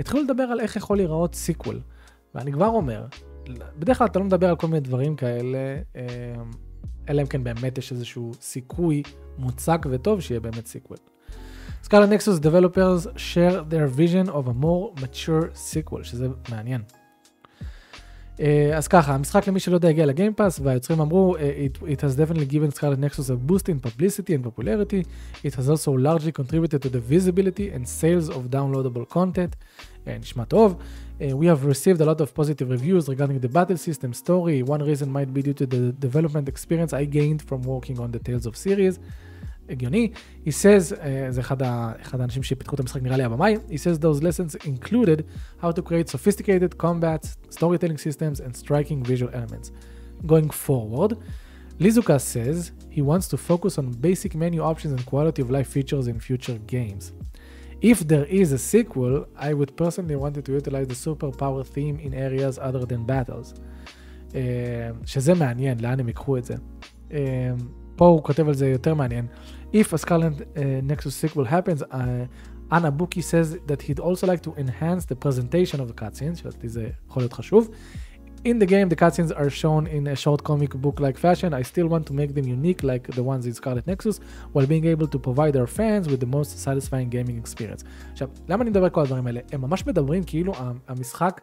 התחילו 0.01 0.23
לדבר 0.23 0.42
על 0.42 0.61
איך 0.61 0.77
יכול 0.77 0.97
להיראות 0.97 1.35
sequel. 1.35 1.81
ואני 2.35 2.53
כבר 2.53 2.66
אומר, 2.66 3.07
בדרך 3.79 3.99
כלל 3.99 4.07
אתה 4.07 4.18
לא 4.18 4.25
מדבר 4.25 4.49
על 4.49 4.57
כל 4.57 4.66
מיני 4.66 4.81
דברים 4.81 5.16
כאלה, 5.16 5.59
אה, 5.97 6.03
אלא 7.09 7.23
אם 7.23 7.27
כן 7.27 7.44
באמת 7.44 7.79
יש 7.79 7.92
איזשהו 7.92 8.33
סיכוי 8.40 9.03
מוצק 9.38 9.87
וטוב 9.90 10.21
שיהיה 10.21 10.40
באמת 10.40 10.66
sequel. 10.66 10.99
Scarlet 11.83 12.07
Nexus 12.07 12.38
Developers 12.38 13.07
share 13.07 13.62
their 13.71 13.99
vision 13.99 14.29
of 14.29 14.49
a 14.49 14.64
more 14.64 15.01
mature 15.01 15.47
sequel, 15.55 16.03
שזה 16.03 16.29
מעניין. 16.51 16.81
אה, 18.37 18.40
אז 18.77 18.88
ככה, 18.88 19.14
המשחק 19.14 19.49
למי 19.49 19.61
שלא 19.61 19.75
יודע 19.75 19.88
הגיע 19.88 20.07
ל 20.07 20.12
Game 20.12 20.34
Pass, 20.34 20.61
והיוצרים 20.62 21.01
אמרו, 21.01 21.37
uh, 21.37 21.40
it, 21.40 21.83
it 21.83 22.01
has 22.01 22.16
definitely 22.16 22.53
given 22.55 22.79
Scarlet 22.79 22.99
Nexus 22.99 23.31
a 23.31 23.51
boost 23.51 23.68
in 23.68 23.88
publicity 23.88 24.35
and 24.35 24.44
popularity, 24.44 25.03
it 25.44 25.55
has 25.55 25.68
also 25.68 25.90
largely 25.92 26.33
contributed 26.33 26.83
to 26.83 26.88
the 26.88 27.01
visibility 27.01 27.71
and 27.75 27.88
sales 27.88 28.29
of 28.29 28.51
downloadable 28.51 29.09
content, 29.09 29.57
uh, 29.57 30.11
נשמע 30.21 30.44
טוב. 30.44 30.77
Uh, 31.22 31.38
we 31.38 31.46
have 31.48 31.63
received 31.65 32.02
a 32.02 32.06
lot 32.06 32.19
of 32.22 32.34
positive 32.34 32.69
reviews 32.69 33.08
regarding 33.08 33.39
the 33.39 33.50
battle 33.50 33.78
system 33.78 34.13
story, 34.13 34.63
one 34.63 34.84
reason 34.84 35.12
might 35.12 35.34
be 35.34 35.41
due 35.41 35.54
to 35.54 35.65
the 35.65 35.91
development 36.08 36.50
experience 36.50 36.91
I 36.93 37.06
gained 37.06 37.41
from 37.41 37.62
working 37.63 38.00
on 38.00 38.12
the 38.12 38.19
Tales 38.19 38.46
of 38.46 38.56
series. 38.58 39.00
הגיוני. 39.69 40.12
He 40.46 40.52
says, 40.52 40.91
uh, 40.91 40.96
זה 41.30 41.41
אחד, 41.41 41.62
ה, 41.62 41.91
אחד 42.02 42.22
האנשים 42.22 42.43
שפיתחו 42.43 42.76
את 42.76 42.80
המשחק, 42.80 43.02
נראה 43.02 43.17
לי 43.17 43.24
הבמאי, 43.24 43.58
he 43.69 43.78
says 43.78 44.00
those 44.00 44.22
lessons 44.22 44.56
included 44.65 45.24
how 45.62 45.72
to 45.72 45.82
create 45.82 46.10
sophisticated 46.10 46.78
combats, 46.78 47.38
storytelling 47.50 47.98
systems 47.98 48.39
and 48.39 48.56
striking 48.56 49.04
visual 49.04 49.32
elements. 49.34 49.72
Going 50.26 50.50
forward, 50.50 51.17
Lizuka 51.80 52.19
says 52.22 52.72
he 52.89 53.02
wants 53.02 53.28
to 53.28 53.38
focus 53.38 53.78
on 53.78 53.91
basic 53.91 54.36
menu 54.36 54.62
options 54.62 54.93
and 54.93 55.06
quality 55.06 55.41
of 55.41 55.50
life 55.50 55.67
features 55.67 56.08
in 56.08 56.19
future 56.19 56.58
games. 56.67 57.12
If 57.82 58.08
there 58.08 58.26
is 58.41 58.54
a 58.54 58.58
sequel, 58.58 59.26
I 59.36 59.54
would 59.54 59.76
personally 59.76 60.15
want 60.15 60.34
to 60.46 60.52
utilize 60.52 60.88
the 60.88 61.00
superpower 61.08 61.63
theme 61.65 61.98
in 62.00 62.13
areas 62.13 62.58
other 62.58 62.86
than 62.86 63.06
battles. 63.06 63.54
Uh, 64.30 64.36
שזה 65.06 65.34
מעניין, 65.34 65.80
לאן 65.80 66.00
הם 66.00 66.08
ייקחו 66.08 66.38
את 66.38 66.46
זה. 66.46 66.56
Uh, 67.10 67.13
פה 67.96 68.06
הוא 68.06 68.24
כותב 68.24 68.48
על 68.48 68.54
זה 68.54 68.67
יותר 68.67 68.93
מעניין. 68.93 69.28
If 69.74 69.93
a 69.93 69.98
Scarlet 69.98 70.41
uh, 70.41 70.82
Nexus 70.89 71.15
sequel 71.15 71.46
happens, 71.46 71.82
uh, 71.82 72.28
Anna 72.72 72.91
Buki 72.91 73.22
says 73.22 73.58
that 73.67 73.82
he'd 73.82 74.00
also 74.00 74.26
like 74.28 74.41
to 74.41 74.54
enhance 74.58 75.06
the 75.06 75.15
presentation 75.15 75.80
of 75.80 75.88
the 75.88 76.02
cutscenes, 76.02 76.38
שלדעתי 76.38 76.69
זה 76.69 76.89
יכול 77.10 77.22
להיות 77.22 77.34
חשוב. 77.34 77.69
In 78.44 78.61
the 78.61 78.66
game, 78.66 78.88
the 78.88 78.94
cutscenes 78.94 79.33
are 79.37 79.51
shown 79.51 79.88
in 79.88 80.07
a 80.07 80.14
short 80.14 80.44
comic 80.44 80.70
book-like 80.70 81.18
fashion. 81.18 81.53
I 81.53 81.62
still 81.62 81.88
want 81.88 82.07
to 82.07 82.12
make 82.12 82.35
them 82.35 82.46
unique 82.46 82.85
like 82.85 83.09
the 83.09 83.22
ones 83.22 83.46
in 83.46 83.55
Scarlet 83.55 83.85
Nexus, 83.87 84.20
while 84.53 84.66
being 84.66 84.87
able 84.87 85.09
to 85.09 85.18
provide 85.18 85.57
our 85.57 85.66
fans 85.66 86.09
with 86.09 86.20
the 86.20 86.27
most 86.27 86.59
satisfying 86.59 87.09
gaming 87.09 87.37
experience. 87.38 87.85
עכשיו, 88.12 88.29
למה 88.48 88.62
אני 88.62 88.70
מדבר 88.70 88.88
כל 88.88 89.01
הדברים 89.01 89.27
האלה? 89.27 89.40
הם 89.53 89.61
ממש 89.61 89.87
מדברים 89.87 90.24
כאילו 90.24 90.53
המשחק 90.88 91.40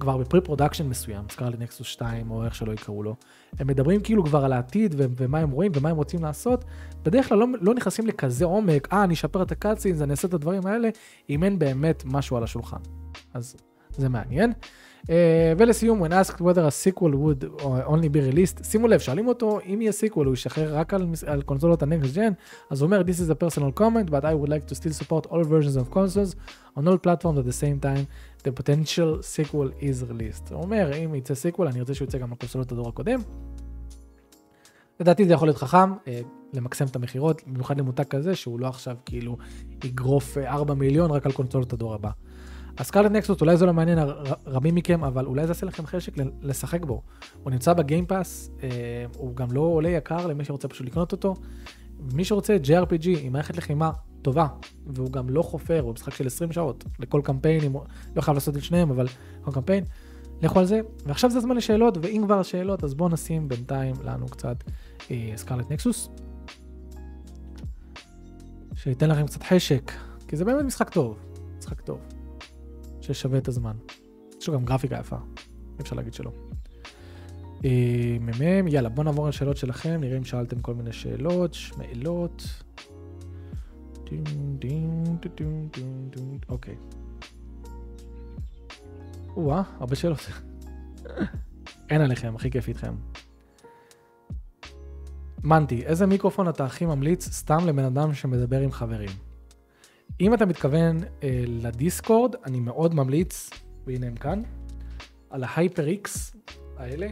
כבר 0.00 0.16
ב 0.16 0.40
pre-production 0.40 0.86
מסוים, 0.88 1.24
Scarlet 1.30 1.58
Nexus 1.58 1.86
2 1.86 2.30
או 2.30 2.44
איך 2.44 2.54
שלא 2.54 2.72
יקראו 2.72 3.02
לו. 3.02 3.16
הם 3.58 3.66
מדברים 3.66 4.00
כאילו 4.00 4.24
כבר 4.24 4.44
על 4.44 4.52
העתיד 4.52 4.94
ו- 4.98 5.04
ומה 5.16 5.38
הם 5.38 5.50
רואים 5.50 5.72
ומה 5.74 5.90
הם 5.90 5.96
רוצים 5.96 6.22
לעשות. 6.22 6.64
בדרך 7.02 7.28
כלל 7.28 7.38
לא, 7.38 7.46
לא 7.60 7.74
נכנסים 7.74 8.06
לכזה 8.06 8.44
עומק, 8.44 8.88
אה, 8.92 9.04
אני 9.04 9.14
אשפר 9.14 9.42
את 9.42 9.52
ה 9.52 9.57
cutscenes, 9.57 10.02
אני 10.02 10.10
אעשה 10.10 10.28
את 10.28 10.34
הדברים 10.34 10.66
האלה, 10.66 10.88
אם 11.30 11.44
אין 11.44 11.58
באמת 11.58 12.02
משהו 12.06 12.36
על 12.36 12.44
השולחן. 12.44 12.80
אז 13.34 13.56
זה 13.90 14.08
מעניין. 14.08 14.52
Uh, 15.04 15.10
ולסיום, 15.58 16.02
when 16.02 16.10
asked 16.10 16.40
whether 16.40 16.64
a 16.64 16.70
sequel 16.70 17.12
would 17.12 17.44
only 17.86 18.08
be 18.08 18.20
released, 18.32 18.64
שימו 18.64 18.88
לב, 18.88 19.00
שואלים 19.00 19.28
אותו 19.28 19.58
אם 19.66 19.80
יהיה 19.80 19.92
sequel, 19.92 20.14
הוא 20.14 20.32
ישחרר 20.32 20.76
רק 20.76 20.94
על, 20.94 21.06
על 21.26 21.42
קונסולות 21.42 21.82
ה-next 21.82 22.14
gen, 22.14 22.32
אז 22.70 22.80
הוא 22.80 22.86
אומר, 22.86 23.00
this 23.00 23.20
is 23.20 23.30
a 23.30 23.44
personal 23.44 23.80
comment, 23.80 24.10
but 24.10 24.24
I 24.24 24.34
would 24.34 24.48
like 24.48 24.72
to 24.72 24.74
still 24.74 25.04
support 25.04 25.26
all 25.26 25.44
versions 25.44 25.76
of 25.76 25.94
consoles 25.94 26.34
on 26.76 26.88
all 26.88 26.98
platforms 26.98 27.38
at 27.38 27.46
the 27.46 27.58
same 27.62 27.80
time, 27.80 28.04
the 28.44 28.52
potential 28.52 29.22
sequel 29.22 29.68
is 29.80 30.10
released. 30.10 30.52
הוא 30.52 30.62
אומר, 30.62 30.90
אם 31.04 31.14
יצא 31.14 31.34
sequel, 31.34 31.66
אני 31.66 31.80
רוצה 31.80 31.94
שהוא 31.94 32.06
יצא 32.06 32.18
גם 32.18 32.30
על 32.30 32.38
קונסולות 32.38 32.72
הדור 32.72 32.88
הקודם. 32.88 33.20
לדעתי 35.00 35.24
זה 35.24 35.32
יכול 35.32 35.48
להיות 35.48 35.58
חכם, 35.58 35.92
אה, 36.08 36.20
למקסם 36.52 36.84
את 36.84 36.96
המכירות, 36.96 37.42
במיוחד 37.46 37.78
למותג 37.78 38.04
כזה, 38.04 38.36
שהוא 38.36 38.60
לא 38.60 38.66
עכשיו 38.66 38.96
כאילו 39.04 39.36
יגרוף 39.84 40.38
4 40.38 40.74
מיליון 40.74 41.10
רק 41.10 41.26
על 41.26 41.32
קונסולות 41.32 41.72
הדור 41.72 41.94
הבא. 41.94 42.10
אז 42.78 42.86
סקרלט 42.86 43.10
נקסוס 43.10 43.40
אולי 43.40 43.56
זה 43.56 43.66
לא 43.66 43.74
מעניין 43.74 43.98
רבים 44.46 44.74
מכם, 44.74 45.04
אבל 45.04 45.26
אולי 45.26 45.46
זה 45.46 45.50
יעשה 45.50 45.66
לכם 45.66 45.86
חשק 45.86 46.12
לשחק 46.42 46.84
בו. 46.84 47.02
הוא 47.42 47.50
נמצא 47.50 47.72
בגיימפאס, 47.72 48.50
אה, 48.62 48.68
הוא 49.16 49.36
גם 49.36 49.52
לא 49.52 49.60
עולה 49.60 49.88
יקר 49.88 50.26
למי 50.26 50.44
שרוצה 50.44 50.68
פשוט 50.68 50.86
לקנות 50.86 51.12
אותו. 51.12 51.34
מי 52.14 52.24
שרוצה 52.24 52.56
JRPG 52.64 53.08
עם 53.20 53.32
מערכת 53.32 53.56
לחימה 53.56 53.90
טובה, 54.22 54.46
והוא 54.86 55.12
גם 55.12 55.30
לא 55.30 55.42
חופר, 55.42 55.80
הוא 55.80 55.94
משחק 55.94 56.14
של 56.14 56.26
20 56.26 56.52
שעות 56.52 56.84
לכל 56.98 57.20
קמפיין, 57.24 57.72
לא 58.16 58.20
חייב 58.20 58.34
לעשות 58.34 58.56
את 58.56 58.62
שניהם, 58.62 58.90
אבל 58.90 59.06
כל 59.42 59.52
קמפיין, 59.52 59.84
לכו 60.42 60.58
על 60.58 60.64
זה. 60.64 60.80
ועכשיו 61.06 61.30
זה 61.30 61.38
הזמן 61.38 61.56
לשאלות, 61.56 61.98
ואם 62.02 62.22
כבר 62.24 62.42
שאלות, 62.42 62.84
אז 62.84 62.94
בואו 62.94 63.08
נשים 63.08 63.48
בינתיים 63.48 63.94
לנו 64.04 64.26
קצת 64.26 64.64
אה, 65.10 65.32
סקרלט 65.36 65.70
נקסוס. 65.70 66.10
שייתן 68.74 69.10
לכם 69.10 69.26
קצת 69.26 69.42
חשק, 69.42 69.92
כי 70.28 70.36
זה 70.36 70.44
באמת 70.44 70.64
משחק 70.64 70.88
טוב, 70.88 71.18
משחק 71.58 71.80
טוב. 71.80 72.17
ששווה 73.14 73.38
את 73.38 73.48
הזמן. 73.48 73.76
יש 74.40 74.48
לו 74.48 74.54
גם 74.54 74.64
גרפיקה 74.64 74.96
יפה, 75.00 75.16
אי 75.16 75.82
אפשר 75.82 75.96
להגיד 75.96 76.14
שלא. 76.14 76.30
מ"מ, 78.20 78.68
יאללה, 78.68 78.88
בואו 78.88 79.04
נעבור 79.04 79.28
לשאלות 79.28 79.56
שלכם, 79.56 80.00
נראה 80.00 80.16
אם 80.16 80.24
שאלתם 80.24 80.60
כל 80.60 80.74
מיני 80.74 80.92
שאלות, 80.92 81.54
שמעלות. 81.54 82.42
אוקיי. 86.48 86.76
או-אה, 89.36 89.62
הרבה 89.78 89.96
שאלות. 89.96 90.18
אין 91.90 92.00
עליכם, 92.00 92.36
הכי 92.36 92.50
כיף 92.50 92.68
איתכם. 92.68 92.94
מנטי, 95.44 95.86
איזה 95.86 96.06
מיקרופון 96.06 96.48
אתה 96.48 96.64
הכי 96.64 96.86
ממליץ 96.86 97.28
סתם 97.28 97.66
לבן 97.66 97.84
אדם 97.84 98.14
שמדבר 98.14 98.60
עם 98.60 98.72
חברים? 98.72 99.27
אם 100.20 100.34
אתה 100.34 100.46
מתכוון 100.46 100.96
אה, 101.22 101.44
לדיסקורד, 101.46 102.34
אני 102.46 102.60
מאוד 102.60 102.94
ממליץ, 102.94 103.50
והנה 103.86 104.06
הם 104.06 104.16
כאן, 104.16 104.42
על 105.30 105.44
ההייפר 105.44 105.86
איקס 105.86 106.36
האלה. 106.76 107.08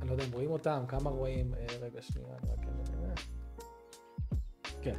אני 0.00 0.08
לא 0.08 0.12
יודע 0.12 0.24
אם 0.24 0.32
רואים 0.32 0.50
אותם, 0.50 0.84
כמה 0.88 1.10
רואים, 1.10 1.54
אה, 1.54 1.66
רגע 1.80 2.02
שנייה, 2.02 2.28
אני 2.28 2.50
רק... 2.52 2.66
כן. 4.82 4.94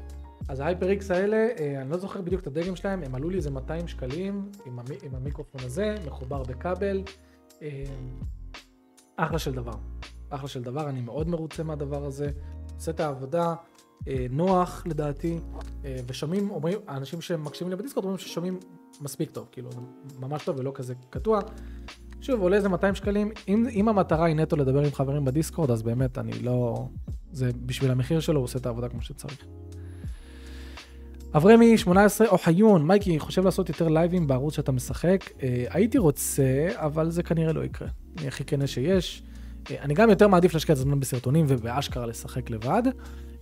אז 0.48 0.60
ההייפר 0.60 0.90
איקס 0.90 1.12
האלה, 1.12 1.48
אה, 1.60 1.82
אני 1.82 1.90
לא 1.90 1.98
זוכר 1.98 2.22
בדיוק 2.22 2.42
את 2.42 2.48
הדגם 2.48 2.76
שלהם, 2.76 3.04
הם 3.04 3.16
עלו 3.16 3.30
לי 3.30 3.38
איזה 3.38 3.52
200 3.52 3.88
שקלים 3.88 4.52
עם, 4.66 4.80
המ, 4.80 4.86
עם 5.04 5.16
המיקרופון 5.16 5.62
הזה, 5.64 5.96
מחובר 6.06 6.44
בכבל. 6.44 7.04
אה, 7.62 7.84
אחלה 9.16 9.40
של 9.40 9.54
דבר. 9.54 9.76
אחלה 10.30 10.48
של 10.48 10.64
דבר, 10.64 10.90
אני 10.90 11.02
מאוד 11.02 11.28
מרוצה 11.28 11.64
מהדבר 11.64 12.06
הזה. 12.06 12.32
עושה 12.76 12.92
את 12.92 13.00
העבודה, 13.00 13.56
נוח 14.30 14.84
לדעתי, 14.86 15.40
אה, 15.86 15.96
ושומעים, 16.08 16.50
אומרים, 16.50 16.78
האנשים 16.88 17.22
שמקשיבים 17.22 17.70
לי 17.70 17.76
בדיסקורד 17.76 18.06
אומרים 18.06 18.20
ששומעים 18.20 18.60
מספיק 19.02 19.32
טוב, 19.32 19.48
כאילו 19.52 19.70
ממש 20.20 20.44
טוב 20.44 20.60
ולא 20.60 20.72
כזה 20.76 20.94
קטוע. 21.10 21.40
שוב, 22.22 22.42
עולה 22.42 22.56
איזה 22.56 22.70
200 22.70 22.96
שקלים, 22.96 23.32
אם, 23.48 23.68
אם 23.72 23.90
המטרה 23.90 24.26
היא 24.26 24.36
נטו 24.36 24.56
לדבר 24.56 24.80
עם 24.80 24.92
חברים 24.92 25.26
בדיסקורד, 25.26 25.72
אז 25.72 25.82
באמת 25.82 26.18
אני 26.18 26.40
לא... 26.40 26.88
זה 27.32 27.52
בשביל 27.66 27.92
המחיר 27.92 28.20
שלו, 28.20 28.40
הוא 28.40 28.44
עושה 28.44 28.60
את 28.60 28.66
העבודה 28.66 28.90
כמו 28.90 29.02
שצריך. 29.02 29.46
אברמי 31.36 31.78
18 31.78 32.28
אוחיון, 32.28 32.88
מייקי, 32.88 33.20
חושב 33.20 33.46
לעשות 33.46 33.70
יותר 33.70 33.88
לייבים 33.88 34.28
בערוץ 34.28 34.56
שאתה 34.56 34.72
משחק? 34.72 35.30
אה, 35.44 35.66
הייתי 35.70 35.98
רוצה, 35.98 36.68
אבל 36.74 37.10
זה 37.10 37.24
כנראה 37.24 37.54
לא 37.54 37.64
יקרה. 37.64 37.88
אני 38.18 38.28
הכי 38.28 38.46
כנה 38.46 38.68
שיש. 38.68 39.24
אה, 39.72 39.76
אני 39.82 39.94
גם 39.94 40.10
יותר 40.10 40.28
מעדיף 40.28 40.54
להשקיע 40.54 40.74
את 40.74 40.80
הזמן 40.80 41.00
בסרטונים 41.00 41.46
ובאשכרה 41.50 42.06
לשחק 42.06 42.50
לבד. 42.50 42.84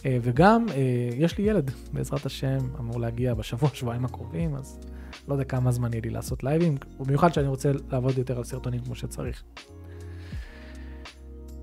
אה, 0.06 0.18
וגם, 0.22 0.66
אה, 0.70 1.10
יש 1.18 1.38
לי 1.38 1.44
ילד, 1.44 1.72
בעזרת 1.94 2.26
השם, 2.26 2.58
אמור 2.80 3.00
להגיע 3.00 3.34
בשבוע, 3.34 3.70
שבועיים 3.74 4.06
הקרובים, 4.06 4.56
אז 4.56 4.80
לא 5.28 5.34
יודע 5.34 5.44
כמה 5.44 5.72
זמן 5.72 5.94
יהיה 5.94 6.02
לי 6.02 6.10
לעשות 6.10 6.44
לייבים, 6.44 6.78
במיוחד 7.00 7.34
שאני 7.34 7.48
רוצה 7.48 7.72
לעבוד 7.92 8.18
יותר 8.18 8.38
על 8.38 8.44
סרטונים 8.44 8.80
כמו 8.80 8.96
שצריך. 8.96 9.44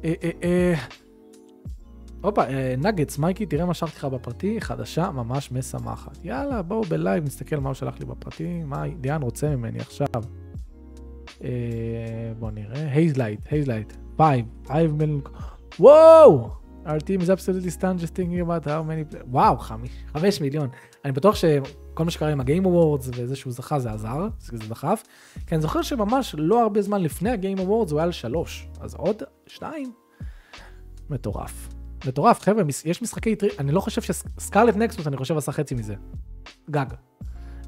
אה, 0.04 0.74
הופה, 2.20 2.42
נגץ, 2.78 3.18
מייקי, 3.18 3.46
תראה 3.46 3.64
מה 3.64 3.74
שלחתי 3.74 3.96
לך 3.96 4.04
בפרטי, 4.04 4.60
חדשה 4.60 5.10
ממש 5.10 5.52
משמחת. 5.52 6.18
יאללה, 6.24 6.62
בואו 6.62 6.82
בלייב, 6.82 7.24
נסתכל 7.24 7.56
מה 7.56 7.68
הוא 7.68 7.74
שלח 7.74 7.98
לי 7.98 8.04
בפרטי, 8.04 8.62
מה 8.64 8.84
דיאן 9.00 9.22
רוצה 9.22 9.56
ממני 9.56 9.78
עכשיו. 9.78 10.22
בואו 12.38 12.50
נראה, 12.50 12.92
Hazelight, 12.92 13.40
Hazelight, 13.50 13.92
five, 14.16 14.46
five 14.66 14.92
million, 14.92 15.28
וואו! 15.80 16.67
Our 16.88 17.00
team 17.00 17.20
is 17.20 17.30
absolutely 17.30 17.70
stunned 17.70 18.00
just 18.04 18.14
thinking 18.14 18.40
about 18.40 18.64
how 18.64 18.82
many, 18.82 19.16
וואו, 19.26 19.58
חמש, 19.58 19.88
חמש 20.12 20.40
מיליון. 20.40 20.68
אני 21.04 21.12
בטוח 21.12 21.34
שכל 21.34 22.04
מה 22.04 22.10
שקרה 22.10 22.28
עם 22.28 22.40
ה 22.40 22.46
Game 22.46 22.66
Awards 22.66 23.10
וזה 23.14 23.36
שהוא 23.36 23.52
זכה 23.52 23.78
זה 23.78 23.90
עזר, 23.90 24.28
זה 24.38 24.68
דחף. 24.68 25.02
כי 25.46 25.54
אני 25.54 25.62
זוכר 25.62 25.82
שממש 25.82 26.34
לא 26.38 26.62
הרבה 26.62 26.82
זמן 26.82 27.02
לפני 27.02 27.30
ה 27.30 27.36
Game 27.36 27.58
Awards 27.58 27.90
הוא 27.90 27.98
היה 27.98 28.04
על 28.04 28.12
שלוש, 28.12 28.68
אז 28.80 28.94
עוד 28.94 29.22
שתיים. 29.46 29.92
מטורף. 31.10 31.68
מטורף, 32.06 32.42
חבר'ה, 32.42 32.62
יש 32.84 33.02
משחקי 33.02 33.34
אני 33.58 33.72
לא 33.72 33.80
חושב 33.80 34.02
ש 34.02 34.19
Scarlet 34.19 34.76
Nexus, 34.76 35.06
אני 35.06 35.16
חושב 35.16 35.36
עשה 35.36 35.52
חצי 35.52 35.74
מזה. 35.74 35.94
גג. 36.70 36.86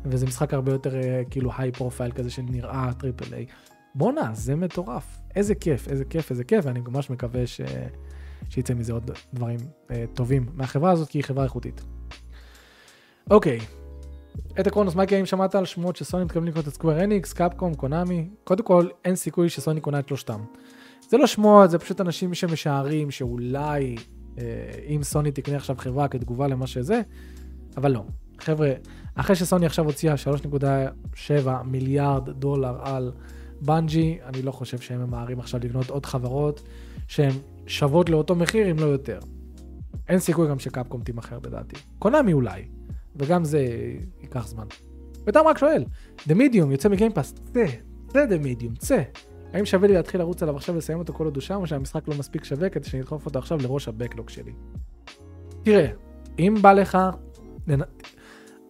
וזה 0.05 0.27
משחק 0.27 0.55
הרבה 0.55 0.73
יותר 0.73 0.97
אה, 0.97 1.23
כאילו 1.31 1.51
high 1.59 1.73
profile 1.73 2.13
כזה 2.13 2.31
שנראה 2.31 2.91
triple 2.99 3.35
A. 3.35 3.47
בואנה, 3.95 4.31
זה 4.33 4.57
מטורף. 4.57 5.21
איזה 5.37 5.55
כיף, 5.55 5.89
איזה 5.89 6.05
כיף, 6.05 6.31
איזה 6.31 6.45
כיף, 6.45 6.65
ואני 6.67 6.81
ממש 6.81 7.11
מקווה 7.11 7.47
ש... 7.47 7.61
שיצא 8.49 8.75
מזה 8.75 8.93
עוד 8.93 9.11
דברים 9.35 9.59
אה, 9.91 10.05
טובים 10.15 10.47
מהחברה 10.55 10.91
הזאת, 10.91 11.09
כי 11.09 11.19
היא 11.19 11.25
חברה 11.25 11.45
איכותית. 11.45 11.85
אוקיי, 13.31 13.59
את 14.61 14.67
הקרונוס, 14.67 14.95
מייקי, 14.95 15.17
האם 15.17 15.27
שמעת 15.27 15.55
על 15.55 15.65
שמועות 15.65 15.97
שסוני 15.97 16.25
מתכוונים 16.25 16.49
לקנות 16.49 16.69
את 16.69 16.75
Square 16.75 17.05
Enix, 17.05 17.33
Capcom, 17.33 17.75
Konami? 17.75 18.29
קודם 18.45 18.65
כל, 18.65 18.89
אין 19.05 19.17
סיכוי 19.17 19.49
שסוני 19.49 19.81
קונה 19.81 19.99
את 19.99 20.09
שלושתם. 20.09 20.41
זה 21.09 21.19
לא 21.19 21.27
שמועות, 21.27 21.71
זה 21.71 21.79
פשוט 21.79 22.01
אנשים 22.01 22.35
שמשערים 22.35 23.11
שאולי 23.11 23.97
אה, 24.39 24.45
אם 24.87 25.03
סוני 25.03 25.33
תקנה 25.33 25.57
עכשיו 25.57 25.77
חברה 25.79 26.09
כתגובה 26.09 26.49
למה 26.49 26.67
שזה, 26.67 27.01
אבל 27.77 27.93
לא. 27.93 28.05
חבר'ה, 28.39 28.73
אחרי 29.15 29.37
שסוני 29.37 29.67
עכשיו 29.67 29.85
הוציאה 29.85 30.15
3.7 31.25 31.49
מיליארד 31.65 32.31
דולר 32.31 32.77
על 32.81 33.13
בנג'י, 33.61 34.19
אני 34.25 34.43
לא 34.43 34.53
חושב 34.53 34.79
שהם 34.79 35.07
ממהרים 35.07 35.41
עכשיו 35.41 35.61
לקנות 35.65 35.91
עוד 35.91 36.07
חברות 36.07 36.63
שהן 37.09 37.33
שוות 37.71 38.09
לאותו 38.09 38.35
מחיר, 38.35 38.71
אם 38.71 38.79
לא 38.79 38.87
יותר. 38.87 39.19
אין 40.09 40.19
סיכוי 40.19 40.49
גם 40.49 40.59
שקפקום 40.59 41.03
תימכר 41.03 41.39
בדעתי. 41.39 41.77
קונאמי 41.99 42.33
אולי, 42.33 42.65
וגם 43.17 43.45
זה 43.45 43.67
ייקח 44.21 44.47
זמן. 44.47 44.65
ותם 45.27 45.41
רק 45.47 45.59
שואל, 45.59 45.85
The 46.19 46.33
Medium 46.33 46.71
יוצא 46.71 46.89
מגיימפאס, 46.89 47.33
צא, 47.33 47.65
צא 48.09 48.27
The 48.27 48.45
Medium, 48.45 48.79
צא. 48.79 49.03
האם 49.53 49.65
שווה 49.65 49.89
לי 49.89 49.95
להתחיל 49.95 50.21
לרוץ 50.21 50.43
עליו 50.43 50.57
עכשיו 50.57 50.75
ולסיים 50.75 50.99
אותו 50.99 51.13
כל 51.13 51.25
עוד 51.25 51.37
הוא 51.37 51.43
שם, 51.43 51.61
או 51.61 51.67
שהמשחק 51.67 52.09
לא 52.09 52.15
מספיק 52.19 52.45
שווה 52.45 52.69
כדי 52.69 52.89
שאני 52.89 53.03
אדחוף 53.03 53.27
אותו 53.27 53.39
עכשיו 53.39 53.59
לראש 53.63 53.89
הבקלוג 53.89 54.29
שלי? 54.29 54.53
תראה, 55.63 55.91
אם 56.39 56.55
בא 56.63 56.73
לך, 56.73 56.99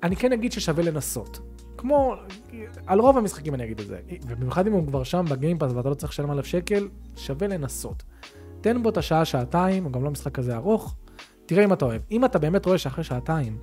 אני 0.03 0.17
כן 0.17 0.33
אגיד 0.33 0.53
ששווה 0.53 0.85
לנסות. 0.85 1.41
כמו, 1.77 2.15
על 2.87 3.01
רוב 3.01 3.19
המשחקים 3.19 3.55
אני 3.55 3.65
אגיד 3.65 3.81
את 3.81 3.87
זה, 3.87 4.01
ובמיוחד 4.29 4.67
אם 4.67 4.73
הוא 4.73 4.87
כבר 4.87 5.05
שם 5.05 5.25
בגיימפאס 5.31 5.73
ואתה 5.73 5.89
לא 5.89 5.95
צריך 5.95 6.13
לשלם 6.13 6.31
עליו 6.31 6.45
שקל, 6.45 6.89
שווה 7.17 7.49
לנסות. 7.49 8.03
תן 8.61 8.83
בו 8.83 8.89
את 8.89 8.97
השעה, 8.97 9.25
שעתיים, 9.25 9.85
הוא 9.85 9.93
גם 9.93 10.05
לא 10.05 10.11
משחק 10.11 10.33
כזה 10.33 10.57
ארוך, 10.57 10.95
תראה 11.47 11.65
אם 11.65 11.73
אתה 11.73 11.85
אוהב. 11.85 12.03
אם 12.11 12.25
אתה 12.25 12.39
באמת 12.39 12.67
רואה 12.67 12.79
שאחרי 12.79 13.05
שעתיים, 13.05 13.59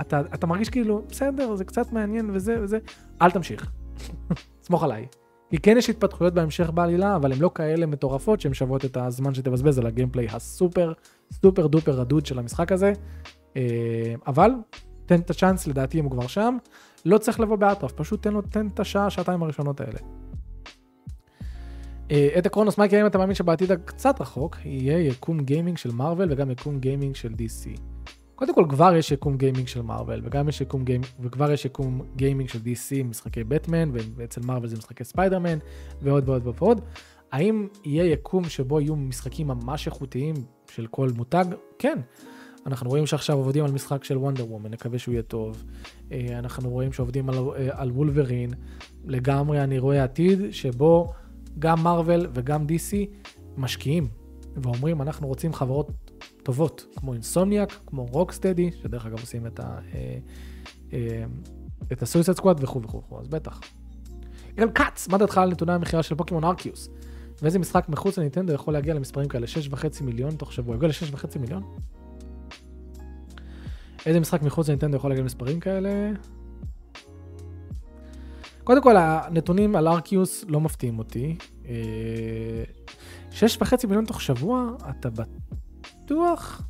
אתה, 0.00 0.20
אתה 0.20 0.46
מרגיש 0.46 0.70
כאילו, 0.70 1.02
בסדר, 1.08 1.54
זה 1.54 1.64
קצת 1.64 1.92
מעניין 1.92 2.30
וזה 2.32 2.56
וזה, 2.62 2.78
אל 3.22 3.30
תמשיך. 3.30 3.70
סמוך 4.66 4.84
עליי. 4.84 5.06
כי 5.50 5.58
כן 5.58 5.76
יש 5.78 5.90
התפתחויות 5.90 6.34
בהמשך 6.34 6.70
בעלילה, 6.70 7.16
אבל 7.16 7.32
הן 7.32 7.38
לא 7.38 7.50
כאלה 7.54 7.86
מטורפות 7.86 8.40
שהן 8.40 8.54
שוות 8.54 8.84
את 8.84 8.96
הזמן 8.96 9.34
שתבזבז 9.34 9.78
על 9.78 9.86
הגיימפליי 9.86 10.26
הסופר, 10.30 10.92
super 11.32 11.66
duper 11.66 11.92
רדוד 11.92 12.26
של 12.26 12.38
המשחק 12.38 12.72
הזה. 12.72 12.92
אה, 13.56 14.14
אבל, 14.26 14.50
תן 15.06 15.20
את 15.20 15.30
הצ'אנס, 15.30 15.66
לדעתי 15.66 16.00
אם 16.00 16.04
הוא 16.04 16.12
כבר 16.12 16.26
שם. 16.26 16.56
לא 17.04 17.18
צריך 17.18 17.40
לבוא 17.40 17.56
באטרף, 17.56 17.92
פשוט 17.92 18.22
תן 18.22 18.32
לו, 18.32 18.42
תן 18.42 18.66
את 18.66 18.80
השעה, 18.80 19.10
שעתיים 19.10 19.42
הראשונות 19.42 19.80
האלה. 19.80 19.98
אה, 22.10 22.28
את 22.38 22.46
הקרונוס 22.46 22.78
מייקי, 22.78 22.96
האם 22.96 23.06
אתה 23.06 23.18
מאמין 23.18 23.34
שבעתיד 23.34 23.72
הקצת 23.72 24.20
רחוק, 24.20 24.56
יהיה 24.64 24.98
יקום 24.98 25.40
גיימינג 25.40 25.78
של 25.78 25.90
מארוול 25.92 26.32
וגם 26.32 26.50
יקום 26.50 26.78
גיימינג 26.78 27.14
של 27.14 27.32
DC? 27.32 27.80
קודם 28.34 28.54
כל 28.54 28.64
כבר 28.68 28.94
יש 28.96 29.12
יקום 29.12 29.36
גיימינג 29.36 29.68
של 29.68 29.82
מארוול, 29.82 30.20
וגם 30.24 30.48
יש 30.48 30.60
יקום 30.60 30.84
גיימינג, 30.84 31.06
וכבר 31.20 31.52
יש 31.52 31.64
יקום 31.64 32.00
גיימינג 32.16 32.48
של 32.48 32.58
DC, 32.58 33.04
משחקי 33.04 33.44
בטמן, 33.44 33.90
ואצל 34.16 34.40
מארוול 34.44 34.68
זה 34.68 34.76
משחקי 34.76 35.04
ספיידרמן, 35.04 35.58
ועוד 36.02 36.28
ועוד 36.28 36.42
ועוד. 36.58 36.80
האם 37.32 37.68
יהיה 37.84 38.04
יקום 38.04 38.44
שבו 38.44 38.80
יהיו 38.80 38.96
משחקים 38.96 39.46
ממש 39.46 39.86
איכותיים 39.86 40.34
של 40.70 40.86
כל 40.86 41.08
מותג? 41.16 41.44
כן. 41.78 41.98
אנחנו 42.66 42.90
רואים 42.90 43.06
שעכשיו 43.06 43.36
עובדים 43.36 43.64
על 43.64 43.72
משחק 43.72 44.04
של 44.04 44.18
וונדר 44.18 44.52
וומן, 44.52 44.70
נקווה 44.70 44.98
שהוא 44.98 45.12
יהיה 45.12 45.22
טוב. 45.22 45.64
אה, 46.12 46.38
אנחנו 46.38 46.70
רואים 46.70 46.92
שעובדים 46.92 47.28
על, 47.28 47.34
אה, 47.36 47.68
על 47.72 47.90
וולברין. 47.90 48.50
לגמרי 49.04 49.62
אני 49.62 49.78
רואה 49.78 50.04
עתיד 50.04 50.40
שבו 50.50 51.12
גם 51.58 51.82
מארוול 51.82 52.26
וגם 52.34 52.66
DC 52.66 52.94
משקיעים 53.56 54.08
ואומרים, 54.56 55.02
אנחנו 55.02 55.28
רוצים 55.28 55.52
חברות 55.52 55.90
טובות, 56.42 56.86
כמו 56.96 57.12
אינסומניאק, 57.12 57.72
כמו 57.86 58.06
רוקסטדי, 58.06 58.70
שדרך 58.82 59.06
אגב 59.06 59.20
עושים 59.20 59.46
את 59.46 59.60
ה... 59.60 59.78
אה, 59.94 60.18
אה, 60.92 61.24
את 61.92 62.02
הסויסד 62.02 62.32
סקוואד 62.32 62.64
וכו' 62.64 62.82
וכו' 62.82 62.98
וכו', 62.98 63.20
אז 63.20 63.28
בטח. 63.28 63.60
יגאל 64.52 64.70
כץ, 64.70 65.08
מה 65.08 65.18
דעתך 65.18 65.38
על 65.38 65.50
נתוני 65.50 65.72
המכירה 65.72 66.02
של 66.02 66.14
פוקימון 66.14 66.44
ארקיוס? 66.44 66.88
ואיזה 67.42 67.58
משחק 67.58 67.88
מחוץ 67.88 68.18
לניטנדו 68.18 68.52
יכול 68.52 68.74
להגיע 68.74 68.94
למספרים 68.94 69.28
כאלה? 69.28 69.46
6.5 69.72 70.04
מיליון 70.04 70.36
תוך 70.36 70.52
שבוע. 70.52 70.76
יגיע 70.76 70.88
ל-6.5 70.88 71.38
מיליון? 71.38 71.62
איזה 74.06 74.20
משחק 74.20 74.42
מחוץ 74.42 74.68
לניטנדו 74.68 74.96
יכול 74.96 75.10
להגיע 75.10 75.22
למספרים 75.22 75.60
כאלה? 75.60 76.10
קודם 78.66 78.82
כל, 78.82 78.96
הנתונים 78.96 79.76
על 79.76 79.88
ארקיוס 79.88 80.44
לא 80.48 80.60
מפתיעים 80.60 80.98
אותי. 80.98 81.36
6.5 81.62 81.68
אה, 83.34 83.76
מיליון 83.88 84.04
תוך 84.04 84.20
שבוע, 84.20 84.72
אתה 84.90 85.08
בטוח? 85.10 86.62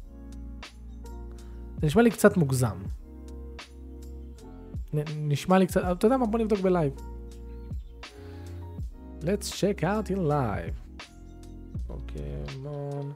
זה 1.81 1.87
נשמע 1.87 2.03
לי 2.03 2.11
קצת 2.11 2.37
מוגזם. 2.37 2.79
נשמע 5.17 5.59
לי 5.59 5.67
קצת, 5.67 5.81
אתה 5.93 6.07
יודע 6.07 6.17
מה? 6.17 6.27
בוא 6.27 6.39
נבדוק 6.39 6.61
בלייב. 6.61 6.93
Let's 9.23 9.51
check 9.51 9.81
out 9.81 10.11
in 10.11 10.19
live. 10.19 11.03
Pokemon, 11.87 13.13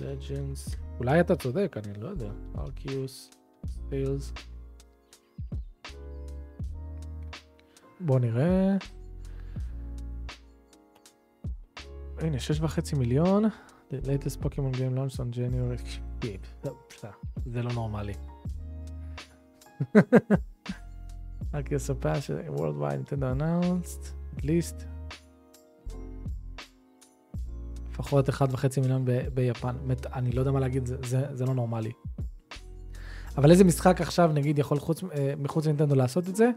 Legends. 0.00 0.76
אולי 0.98 1.20
אתה 1.20 1.36
צודק, 1.36 1.76
אני 1.76 2.02
לא 2.02 2.08
יודע. 2.08 2.30
Arceus, 2.58 3.30
sales. 3.66 4.32
בוא 8.04 8.18
נראה. 8.18 8.76
הנה, 12.18 12.40
שש 12.40 12.60
וחצי 12.60 12.96
מיליון. 12.96 13.44
The 13.90 14.04
latest 14.04 14.42
Pokemon 14.42 14.74
game 14.74 14.96
launched 14.96 15.16
on 15.16 15.36
January... 15.36 16.26
זה 17.46 17.62
לא 17.62 17.72
נורמלי. 17.72 18.12
רק 21.54 21.72
יספר 21.72 22.20
ש... 22.20 22.30
Worldwide 22.30 23.10
Nintendo 23.10 23.40
announced, 23.40 24.12
at 24.36 24.42
least. 24.42 24.84
לפחות 27.90 28.28
1.5 28.28 28.80
מיליון 28.82 29.04
ביפן. 29.34 29.76
באמת, 29.82 30.06
אני 30.06 30.32
לא 30.32 30.40
יודע 30.40 30.50
מה 30.50 30.60
להגיד, 30.60 30.86
זה, 30.86 31.44
לא 31.46 31.54
נורמלי. 31.54 31.92
אבל 33.36 33.50
איזה 33.50 33.64
משחק 33.64 34.00
עכשיו, 34.00 34.30
נגיד, 34.34 34.58
יכול 34.58 34.78
אה, 35.12 35.34
מחוץ 35.38 35.64
לנינטנדו 35.64 35.94
לעשות 35.94 36.28
את 36.28 36.36
זה? 36.36 36.50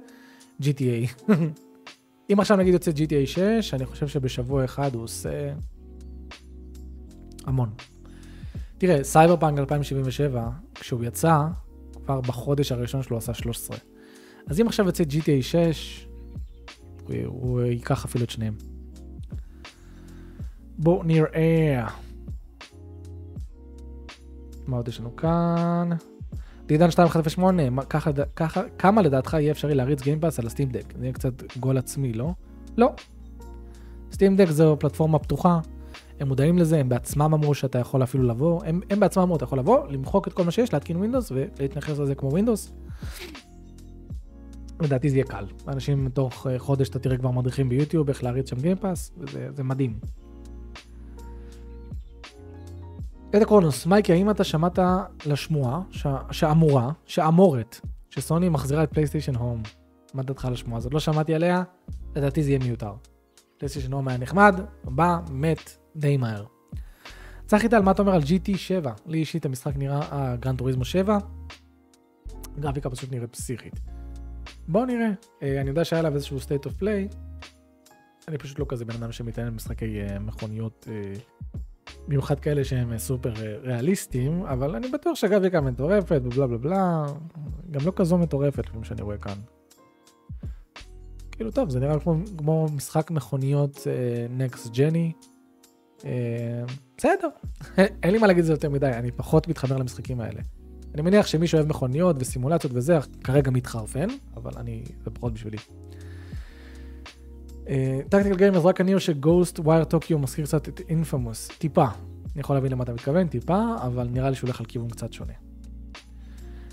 GTA. 0.62 1.30
אם 2.34 2.40
עכשיו 2.40 2.58
נגיד 2.58 2.74
יוצא 2.74 2.92
GTA 2.92 3.26
6, 3.26 3.74
אני 3.74 3.86
חושב 3.86 4.08
שבשבוע 4.08 4.66
אחד 4.66 4.96
הוא 4.96 5.04
עושה 5.04 5.54
המון. 7.46 7.70
תראה, 8.78 9.04
סייבר 9.04 9.38
פאנק 9.38 9.60
2077, 9.60 10.50
כשהוא 10.76 11.04
יצא, 11.04 11.48
כבר 12.06 12.22
בחודש 12.22 12.72
הראשון 12.72 13.04
שלו 13.04 13.18
עשה 13.18 13.34
13. 13.34 13.78
אז 14.48 14.62
אם 14.62 14.68
עכשיו 14.68 14.86
יוצא 14.86 15.04
GTA 15.04 15.42
6, 15.42 16.08
הוא, 17.04 17.16
הוא 17.26 17.62
ייקח 17.62 18.06
אפילו 18.06 18.24
את 18.24 18.30
שניהם. 18.30 18.56
בואו 20.78 21.04
נראה. 21.04 21.88
מה 24.68 24.78
עוד 24.78 24.88
יש 24.88 25.00
לנו 25.00 25.16
כאן? 25.16 25.90
דידן 26.68 26.86
2108, 26.86 27.84
ככה, 27.90 28.12
ככה, 28.36 28.62
כמה 28.78 29.02
לדעתך 29.02 29.34
יהיה 29.34 29.52
אפשרי 29.52 29.76
להריץ 29.76 30.02
Game 30.02 30.21
Pass 30.21 30.40
על 30.40 30.48
ה 30.48 30.51
Steam 30.51 30.70
Deck? 30.70 30.94
זה 30.98 31.04
יהיה 31.04 31.14
קצת 31.14 31.58
גול 31.60 31.78
עצמי, 31.78 32.14
לא? 32.14 32.32
לא. 32.78 32.94
Steam 34.12 34.36
Deck 34.36 34.50
זו 34.50 34.78
פלטפורמה 34.80 35.20
פתוחה, 35.20 35.60
הם 36.20 36.28
מודעים 36.28 36.58
לזה, 36.58 36.80
הם 36.80 36.90
בעצמם 36.90 37.34
אמרו 37.34 37.54
שאתה 37.54 37.80
יכול 37.80 38.04
אפילו 38.04 38.24
לבוא, 38.24 38.62
הם, 38.66 38.82
הם 38.90 39.00
בעצמם 39.00 39.24
אמרו, 39.24 39.36
אתה 39.36 39.44
יכול 39.44 39.60
לבוא, 39.60 39.88
למחוק 39.88 40.28
את 40.28 40.34
כל 40.34 40.44
מה 40.44 40.52
שיש, 40.52 40.74
להתקין 40.74 40.98
Windows 40.98 41.32
ולהתייחס 41.32 42.00
לזה 42.00 42.16
כמו 42.16 42.30
Windows. 42.30 42.74
לדעתי 44.82 45.10
זה 45.10 45.16
יהיה 45.16 45.26
קל. 45.26 45.46
אנשים 45.68 46.10
תוך 46.10 46.48
אה, 46.48 46.60
חודש 46.60 46.90
אתה 46.90 47.00
תראה 47.00 47.18
כבר 47.18 47.32
מדריכים 47.32 47.70
ביוטיוב 47.70 48.10
איך 48.10 48.24
להריץ 48.24 48.50
שם 48.50 48.60
Game 48.60 48.83
Pass, 48.83 49.12
וזה 49.18 49.64
מדהים. 49.64 50.25
את 53.30 53.42
הקרונוס, 53.42 53.86
מייקי, 53.86 54.14
האם 54.14 54.30
אתה 54.30 54.44
שמעת 54.44 54.80
לשמועה 55.26 55.82
שאמורה, 56.32 56.92
שאמורת, 57.06 57.80
שסוני 58.10 58.50
מחזירה 58.50 58.84
את 58.84 58.94
PlayStation 58.94 59.36
Home? 59.36 59.64
מה 60.14 60.24
דעתך 60.24 60.46
על 60.46 60.54
השמועה 60.54 60.78
הזאת? 60.78 60.94
לא 60.94 61.00
שמעתי 61.00 61.36
עליה, 61.36 61.64
לדעתי 62.16 62.44
זה 62.44 62.50
יהיה 62.50 62.60
מיותר. 62.60 62.94
PlayStation 63.58 63.94
Home 63.94 64.08
היה 64.08 64.18
נחמד, 64.18 64.60
בא, 64.84 65.20
מת, 65.32 65.78
די 65.96 66.18
מהר. 66.18 66.46
צחי 67.46 67.70
טל, 67.70 67.82
מה 67.82 67.92
אתה 67.92 68.02
אומר 68.02 68.14
על 68.14 68.22
GT 68.22 68.58
7? 68.58 68.92
לי 69.06 69.18
אישית 69.18 69.46
המשחק 69.46 69.76
נראה, 69.76 70.02
אה, 70.12 70.36
Gran 70.36 70.58
Turismo 70.58 70.86
7, 70.86 71.18
גרפיקה 72.60 72.90
פשוט 72.90 73.12
נראית 73.12 73.34
פסיכית. 73.34 73.80
בואו 74.68 74.86
נראה, 74.86 75.10
אה, 75.44 75.62
אני 75.62 75.70
יודע 75.70 75.86
שהיה 75.86 76.00
עליו 76.00 76.16
איזשהו 76.16 76.38
state 76.38 76.68
of 76.68 76.82
play, 76.82 77.16
אני 78.28 78.38
פשוט 78.38 78.60
לא 78.60 78.66
כזה 78.70 78.86
בן 78.86 78.96
אדם 78.96 79.12
שמתעניין 79.12 79.54
במשחקי 79.54 80.02
אה, 80.02 80.20
מכוניות 80.20 80.88
אה, 80.92 81.14
במיוחד 82.08 82.40
כאלה 82.40 82.64
שהם 82.64 82.94
אה, 82.94 82.98
סופר 82.98 83.34
אה, 83.36 83.58
ריאליסטיים, 83.64 84.44
אבל 84.46 84.76
אני 84.76 84.88
בטוח 84.92 85.16
שהגרפיקה 85.16 85.62
מטורפת 85.62 86.22
ובלה 86.24 86.48
בלה 86.48 86.58
בלה, 86.58 87.06
גם 87.72 87.86
לא 87.86 87.94
כזו 87.96 88.18
מטורפת 88.18 88.66
כמו 88.66 88.86
שאני 88.86 89.02
רואה 89.02 89.18
כאן. 89.18 89.38
כאילו 91.32 91.52
טוב, 91.52 91.70
זה 91.70 91.80
נראה 91.80 92.00
כמו, 92.00 92.16
כמו 92.38 92.68
משחק 92.76 93.12
מכוניות 93.12 93.88
next 94.30 94.66
אה, 94.66 94.78
gen 94.78 95.12
י. 96.00 96.02
אה, 96.02 96.06
בסדר, 96.98 97.28
אין 98.04 98.12
לי 98.12 98.18
מה 98.18 98.28
להגיד 98.28 98.40
את 98.40 98.46
זה 98.46 98.54
יותר 98.54 98.70
מדי, 98.70 98.88
אני 98.88 99.12
פחות 99.12 99.48
מתחבר 99.48 99.78
למשחקים 99.78 100.22
האלה. 100.22 100.42
אני 100.94 101.02
מניח 101.02 101.28
שמי 101.28 101.48
שאוהב 101.48 101.68
מכוניות 101.68 102.16
וסימולציות 102.20 102.74
וזה, 102.76 102.98
כרגע 103.24 103.52
מתחרפן, 103.52 104.08
אבל 104.36 104.52
אני, 104.58 104.84
זה 105.04 105.12
פחות 105.12 105.34
בשבילי. 105.34 105.58
Tactical 108.10 108.36
Gamers, 108.36 108.66
רק 108.66 108.82
אני 108.82 108.94
או 108.94 109.00
ש 109.00 109.60
Ghostwire 109.60 109.84
Tokyo 109.84 110.20
מזכיר 110.20 110.46
קצת 110.46 110.68
את 110.68 110.82
inFamous, 110.90 111.48
טיפה. 111.58 111.86
אני 112.34 112.42
יכול 112.42 112.56
להבין 112.56 112.72
למה 112.72 112.84
אתה 112.84 112.94
מתכוון, 112.94 113.28
טיפה, 113.28 113.76
אבל 113.82 114.08
נראה 114.12 114.30
לי 114.30 114.36
שהוא 114.36 114.48
הולך 114.48 114.60
על 114.60 114.66
כיוון 114.66 114.90
קצת 114.90 115.14
שונה. 115.14 115.34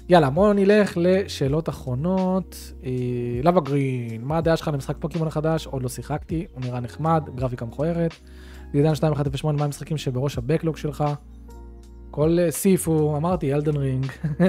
יאללה, 0.09 0.31
בואו 0.31 0.53
נלך 0.53 0.93
לשאלות 0.97 1.69
אחרונות. 1.69 2.73
לבה 3.43 3.61
גרין, 3.61 4.25
מה 4.25 4.39
הדעה 4.39 4.57
שלך 4.57 4.71
למשחק 4.73 4.97
פוקימון 5.01 5.29
החדש? 5.29 5.67
עוד 5.67 5.83
לא 5.83 5.89
שיחקתי, 5.89 6.47
הוא 6.53 6.61
נראה 6.61 6.81
נחמד, 6.81 7.23
גרפיקה 7.35 7.65
מכוערת. 7.65 8.15
דידן 8.73 8.89
2108, 8.89 9.59
מה 9.59 9.65
המשחקים 9.65 9.97
שבראש 9.97 10.39
ה 10.39 10.44
backlog 10.44 10.77
שלך? 10.77 11.05
כל 12.11 12.39
סיפו, 12.51 13.17
אמרתי, 13.17 13.55
אלדן 13.55 13.77
רינג, 13.77 14.07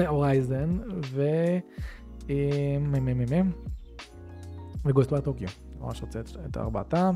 הורייזן, 0.08 0.78
ו... 1.04 1.26
מ"מ 2.80 3.50
ו 4.84 5.10
Ghostwire 5.10 5.20
Tokyo. 5.20 5.48
ממש 5.84 6.02
רוצה 6.02 6.20
את 6.20 6.56
ארבעתם. 6.56 7.14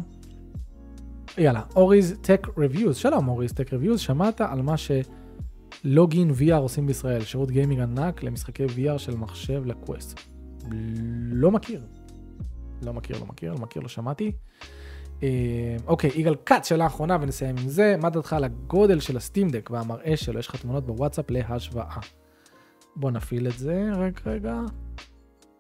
יאללה, 1.39 1.63
אוריז 1.77 2.19
Tech 2.21 2.47
Reviews, 2.59 2.97
שלום 2.97 3.29
אוריז 3.29 3.53
Tech 3.53 3.73
Reviews, 3.73 4.01
שמעת 4.01 4.41
על 4.41 4.63
מה 4.63 4.75
שלוגין 4.77 6.31
VR 6.31 6.55
עושים 6.55 6.87
בישראל, 6.87 7.25
שירות 7.25 7.51
גיימינג 7.51 7.81
ענק 7.81 8.23
למשחקי 8.23 8.65
VR 8.67 8.99
של 8.99 9.17
מחשב 9.17 9.63
לקווסט. 9.67 10.21
לא 11.33 11.51
מכיר. 11.51 11.83
לא 12.83 12.93
מכיר, 12.93 13.19
לא 13.19 13.27
מכיר, 13.27 13.53
לא 13.53 13.59
מכיר, 13.59 13.83
לא 13.83 13.89
שמעתי. 13.89 14.33
אה, 15.23 15.77
אוקיי, 15.87 16.11
יגאל 16.15 16.35
כץ, 16.47 16.69
שאלה 16.69 16.87
אחרונה 16.87 17.17
ונסיים 17.21 17.57
עם 17.59 17.69
זה. 17.69 17.97
מה 18.03 18.11
דעתך 18.11 18.33
על 18.33 18.45
הגודל 18.45 19.01
של 19.01 19.17
ה 19.17 19.22
Steam 19.22 19.49
Deck 19.49 19.71
והמראה 19.73 20.17
שלו? 20.17 20.39
יש 20.39 20.49
לך 20.49 20.57
תמונות 20.57 20.87
בוואטסאפ 20.87 21.31
להשוואה. 21.31 21.99
בוא 22.97 23.11
נפעיל 23.11 23.49
את 23.49 23.59
זה, 23.59 23.91
רק 23.97 24.27
רגע. 24.27 24.61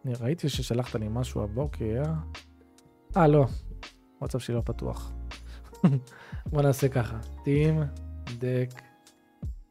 אני 0.04 0.12
ראיתי 0.20 0.48
ששלחת 0.48 0.94
לי 0.94 1.06
משהו 1.10 1.42
הבוקר. 1.42 2.02
אה, 3.16 3.26
לא. 3.26 3.46
וואטסאפ 4.20 4.42
שלי 4.42 4.54
לא 4.54 4.60
פתוח. 4.60 5.12
בוא 6.50 6.62
נעשה 6.62 6.88
ככה. 6.88 7.18
Steam 7.44 7.82
Deck 8.38 8.82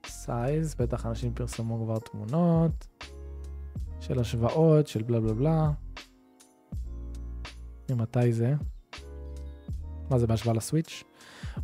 size, 0.05 0.75
בטח 0.75 1.05
אנשים 1.05 1.33
פרסמו 1.33 1.83
כבר 1.85 1.99
תמונות 1.99 2.87
של 3.99 4.19
השוואות, 4.19 4.87
של 4.87 5.03
בלה 5.03 5.19
בלה 5.19 5.33
בלה. 5.33 5.71
ממתי 7.91 8.33
זה? 8.33 8.53
מה 10.09 10.19
זה 10.19 10.27
בהשוואה 10.27 10.55
לסוויץ'? 10.55 11.03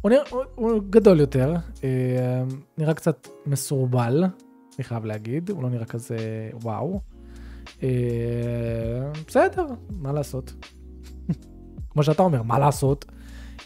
הוא, 0.02 0.10
נראה, 0.12 0.24
הוא, 0.30 0.44
הוא 0.56 0.82
גדול 0.90 1.20
יותר, 1.20 1.54
אה, 1.84 2.44
נראה 2.78 2.94
קצת 2.94 3.28
מסורבל, 3.46 4.24
אני 4.76 4.84
חייב 4.84 5.06
להגיד, 5.06 5.50
הוא 5.50 5.64
לא 5.64 5.70
נראה 5.70 5.86
כזה 5.86 6.50
וואו. 6.54 7.02
אה, 7.84 9.12
בסדר, 9.28 9.66
מה 9.90 10.12
לעשות? 10.14 10.54
כמו 11.94 12.04
שאתה 12.04 12.24
אומר, 12.24 12.44
מה 12.44 12.60
לעשות? 12.60 13.06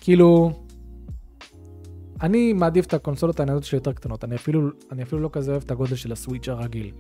כאילו, 0.02 0.52
אני 2.22 2.54
מעדיף 2.54 2.86
את 2.86 2.94
הקונסולות 2.94 3.40
העניינות 3.40 3.64
שלי 3.64 3.78
יותר 3.78 3.94
קטנות, 3.94 4.24
אני 4.24 4.36
אפילו, 4.36 4.70
אני 4.92 5.04
אפילו 5.04 5.22
לא 5.22 5.30
כזה 5.34 5.52
אוהב 5.52 5.64
את 5.66 5.72
הגודל 5.72 5.96
של 5.96 6.12
הסוויץ' 6.12 6.50
הרגיל. 6.50 6.92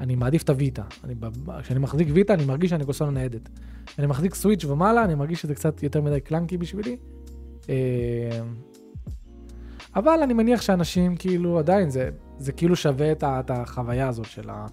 אני 0.00 0.14
מעדיף 0.14 0.42
את 0.42 0.50
הוויטה. 0.50 0.82
כשאני 1.62 1.78
מחזיק 1.78 2.08
ויטה 2.12 2.34
אני 2.34 2.44
מרגיש 2.44 2.70
שאני 2.70 2.84
קונסולה 2.84 3.10
ניידת. 3.10 3.48
כשאני 3.86 4.06
מחזיק 4.06 4.34
סוויץ' 4.34 4.64
ומעלה 4.64 5.04
אני 5.04 5.14
מרגיש 5.14 5.42
שזה 5.42 5.54
קצת 5.54 5.82
יותר 5.82 6.02
מדי 6.02 6.20
קלנקי 6.20 6.56
בשבילי. 6.56 6.96
אה, 7.68 8.40
אבל 9.96 10.18
אני 10.22 10.34
מניח 10.34 10.62
שאנשים 10.62 11.16
כאילו 11.16 11.58
עדיין 11.58 11.90
זה, 11.90 12.10
זה 12.38 12.52
כאילו 12.52 12.76
שווה 12.76 13.12
את, 13.12 13.24
את 13.24 13.50
החוויה 13.50 14.08
הזאת 14.08 14.26
של 14.26 14.50
ה... 14.50 14.66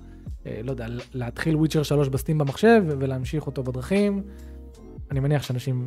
אה, 0.45 0.61
לא 0.63 0.71
יודע, 0.71 0.85
להתחיל 1.13 1.55
וויצ'ר 1.55 1.83
3 1.83 2.07
בסטים 2.07 2.37
במחשב 2.37 2.83
ולהמשיך 2.87 3.47
אותו 3.47 3.63
בדרכים. 3.63 4.23
אני 5.13 5.19
מניח 5.19 5.43
שאנשים 5.43 5.85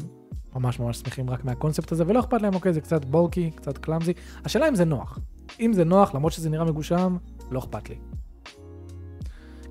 ממש 0.56 0.80
ממש 0.80 0.98
שמחים 0.98 1.30
רק 1.30 1.44
מהקונספט 1.44 1.92
הזה, 1.92 2.04
ולא 2.06 2.20
אכפת 2.20 2.42
להם, 2.42 2.54
אוקיי, 2.54 2.72
זה 2.72 2.80
קצת 2.80 3.04
בולקי, 3.04 3.50
קצת 3.50 3.78
קלאמזי. 3.78 4.12
השאלה 4.44 4.68
אם 4.68 4.74
זה 4.74 4.84
נוח. 4.84 5.18
אם 5.60 5.72
זה 5.72 5.84
נוח, 5.84 6.14
למרות 6.14 6.32
שזה 6.32 6.50
נראה 6.50 6.64
מגושם, 6.64 7.16
לא 7.50 7.58
אכפת 7.58 7.88
לי. 7.88 7.96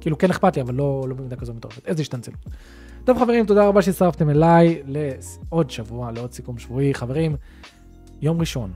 כאילו 0.02 0.18
כן 0.18 0.30
אכפת 0.30 0.56
לי, 0.56 0.62
אבל 0.62 0.74
לא, 0.74 1.06
לא 1.08 1.16
במידה 1.16 1.36
כזו 1.36 1.54
מטורפת. 1.54 1.86
איזה 1.86 2.02
השתנצלות. 2.02 2.40
טוב 3.04 3.20
חברים, 3.20 3.46
תודה 3.46 3.68
רבה 3.68 3.82
שהצטרפתם 3.82 4.30
אליי 4.30 4.84
לעוד 4.86 5.70
שבוע, 5.70 6.12
לעוד 6.12 6.32
סיכום 6.32 6.58
שבועי. 6.58 6.94
חברים, 6.94 7.36
יום 8.22 8.40
ראשון, 8.40 8.72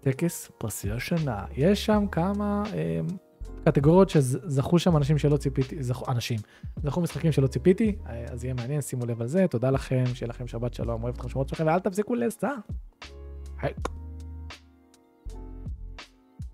טקס 0.00 0.50
פרסי 0.58 0.90
השנה. 0.90 1.44
יש 1.56 1.86
שם 1.86 2.04
כמה 2.12 2.62
אה, 2.74 3.00
קטגוריות 3.64 4.10
שזכו 4.10 4.78
שם 4.78 4.96
אנשים 4.96 5.18
שלא 5.18 5.36
ציפיתי, 5.36 5.82
זכו, 5.82 6.10
אנשים, 6.10 6.38
זכו 6.82 7.00
משחקים 7.00 7.32
שלא 7.32 7.46
ציפיתי, 7.46 7.96
אז 8.30 8.44
יהיה 8.44 8.54
מעניין, 8.54 8.80
שימו 8.80 9.06
לב 9.06 9.20
על 9.20 9.26
זה. 9.26 9.46
תודה 9.50 9.70
לכם, 9.70 10.04
שיהיה 10.14 10.28
לכם 10.28 10.46
שבת 10.46 10.74
שלום, 10.74 11.02
אוהב 11.02 11.14
אתכם 11.14 11.28
שמות 11.28 11.48
שלכם, 11.48 11.66
ואל 11.66 11.78
תפסיקו 11.78 12.14
לסע. 12.14 12.50
היי. 13.60 13.72